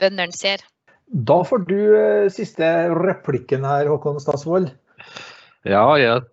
bøndene 0.00 0.32
ser. 0.32 0.64
Da 1.06 1.38
får 1.44 1.66
du 1.68 1.78
eh, 1.98 2.30
siste 2.32 2.70
replikken 2.94 3.66
her, 3.66 3.90
Håkon 3.92 4.20
Statsvold. 4.22 4.72
Ja, 5.64 5.86
jeg 5.96 6.24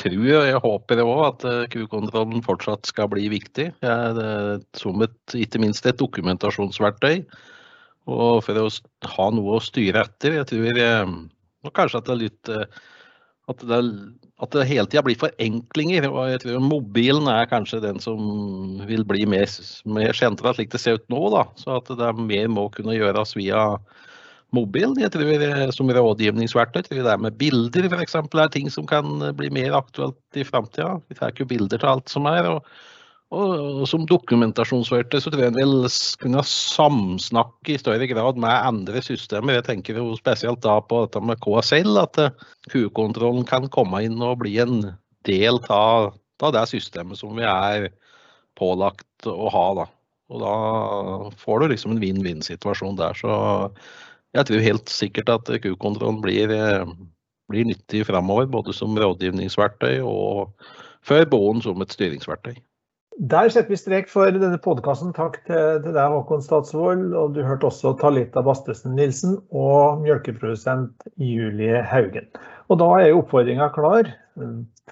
tror 0.00 0.22
og 0.40 0.46
jeg 0.48 0.62
håper 0.64 1.02
òg 1.04 1.24
at 1.26 1.48
eh, 1.48 1.66
kukontrollen 1.72 2.44
fortsatt 2.46 2.88
skal 2.90 3.10
bli 3.12 3.28
viktig. 3.32 3.70
Jeg, 3.82 4.60
som 4.78 5.02
et, 5.06 5.18
ikke 5.34 5.62
minst 5.62 5.86
et 5.86 5.98
dokumentasjonsverktøy. 6.00 7.24
Og 8.10 8.40
for 8.42 8.58
å 8.58 8.70
ha 9.16 9.26
noe 9.34 9.58
å 9.58 9.62
styre 9.62 10.06
etter. 10.06 10.40
Jeg 10.40 10.48
tror 10.50 10.80
og 11.60 11.76
kanskje 11.76 12.00
at 12.00 12.08
det 12.08 12.14
er 12.14 12.22
litt 12.22 12.50
eh, 12.52 12.80
at 13.50 13.62
det, 13.66 13.78
at 14.40 14.54
det 14.54 14.66
hele 14.68 14.86
tida 14.86 15.02
blir 15.04 15.18
forenklinger. 15.18 16.06
og 16.08 16.28
jeg 16.30 16.42
tror 16.44 16.60
Mobilen 16.62 17.26
er 17.28 17.48
kanskje 17.50 17.82
den 17.82 17.98
som 18.02 18.20
vil 18.86 19.02
bli 19.04 19.24
mer, 19.26 19.50
mer 19.90 20.14
sentralt, 20.16 20.60
slik 20.60 20.70
det 20.72 20.80
ser 20.82 21.00
ut 21.00 21.08
nå. 21.12 21.22
da, 21.34 21.44
Så 21.58 21.80
at 21.80 21.90
det 21.98 22.12
mer 22.20 22.46
må 22.52 22.68
kunne 22.74 22.94
gjøres 22.94 23.34
via 23.36 23.64
mobilen. 24.56 24.98
Jeg 25.00 25.12
tror 25.14 25.30
eh, 25.30 25.66
Som 25.74 25.90
rådgivningsverktøy 25.94 26.82
det 26.90 27.02
er 27.06 27.20
med 27.20 27.38
bilder 27.40 27.88
f.eks. 27.90 28.16
er 28.16 28.54
ting 28.54 28.70
som 28.72 28.86
kan 28.88 29.20
eh, 29.22 29.34
bli 29.36 29.50
mer 29.54 29.76
aktuelt 29.78 30.18
i 30.38 30.46
framtida. 30.46 30.98
Vi 31.08 31.18
tar 31.18 31.34
ikke 31.34 31.48
bilder 31.50 31.80
til 31.80 31.92
alt 31.92 32.12
som 32.12 32.26
er. 32.30 32.48
og, 32.50 32.64
og, 33.30 33.84
Som 33.90 34.06
dokumentasjonsverktøy 34.10 35.20
så 35.20 35.30
tror 35.30 35.44
jeg 35.46 35.54
en 35.54 35.60
vil 35.60 35.86
kunne 36.22 36.44
samsnakke 36.46 37.76
i 37.76 37.80
større 37.80 38.08
grad 38.10 38.40
med 38.40 38.50
andre 38.50 39.02
systemer. 39.04 39.58
Jeg 39.60 39.68
tenker 39.68 40.00
jo 40.00 40.16
spesielt 40.18 40.62
da 40.66 40.80
på 40.80 41.04
dette 41.06 41.22
med 41.24 41.40
KSL, 41.44 41.94
at 42.02 42.20
kukontrollen 42.72 43.46
eh, 43.46 43.50
kan 43.50 43.70
komme 43.72 44.02
inn 44.06 44.18
og 44.22 44.42
bli 44.44 44.58
en 44.62 44.82
del 45.28 45.60
av 45.70 46.14
det 46.40 46.68
systemet 46.70 47.18
som 47.20 47.34
vi 47.36 47.44
er 47.44 47.90
pålagt 48.56 49.28
å 49.28 49.50
ha. 49.52 49.66
da. 49.82 49.90
Og 50.30 50.42
da 50.42 50.54
får 51.40 51.60
du 51.60 51.72
liksom 51.72 51.96
en 51.96 52.02
vinn-vinn-situasjon 52.02 52.98
der. 52.98 53.18
Så 53.18 53.30
jeg 54.36 54.46
tror 54.46 54.62
helt 54.64 54.92
sikkert 54.92 55.32
at 55.32 55.50
Q-kontrollen 55.62 56.20
blir, 56.22 56.50
eh, 56.54 56.86
blir, 57.50 57.66
nyttig 57.66 58.06
framover, 58.06 58.46
både 58.46 58.74
som 58.76 58.96
rådgivningsverktøy 58.98 60.00
og 60.06 60.52
før 61.02 61.24
boen 61.30 61.62
som 61.62 61.80
et 61.82 61.90
styringsverktøy. 61.90 62.54
Der 63.20 63.50
setter 63.52 63.68
vi 63.68 63.76
strek 63.76 64.08
for 64.08 64.30
denne 64.32 64.56
podkasten. 64.62 65.12
Takk 65.12 65.42
til, 65.44 65.82
til, 65.82 65.92
deg, 65.92 66.12
Håkon 66.14 66.40
Statsvold. 66.40 67.10
Og 67.12 67.34
du 67.34 67.42
hørte 67.44 67.68
også 67.68 67.92
Talita 68.00 68.40
Bastesen 68.40 68.94
Nilsen 68.96 69.36
og 69.50 70.00
mjølkeprodusent 70.06 71.04
Julie 71.20 71.82
Haugen. 71.84 72.30
Og 72.70 72.78
da 72.80 72.88
er 73.02 73.18
oppfordringa 73.18 73.68
klar. 73.74 74.08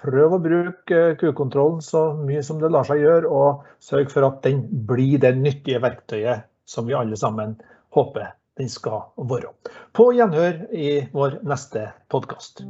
Prøv 0.03 0.35
å 0.35 0.41
bruke 0.43 0.99
kukontrollen 1.17 1.81
så 1.81 2.11
mye 2.19 2.43
som 2.45 2.59
det 2.61 2.69
lar 2.75 2.85
seg 2.85 3.01
gjøre, 3.01 3.31
og 3.31 3.63
sørg 3.81 4.11
for 4.13 4.27
at 4.27 4.43
den 4.45 4.61
blir 4.85 5.17
det 5.23 5.33
nyttige 5.39 5.81
verktøyet 5.81 6.45
som 6.69 6.85
vi 6.85 6.93
alle 6.99 7.17
sammen 7.17 7.57
håper 7.95 8.27
den 8.59 8.69
skal 8.69 9.09
være. 9.17 9.53
På 9.95 10.11
gjenhør 10.15 10.65
i 10.75 10.91
vår 11.15 11.39
neste 11.47 11.89
podkast. 12.11 12.65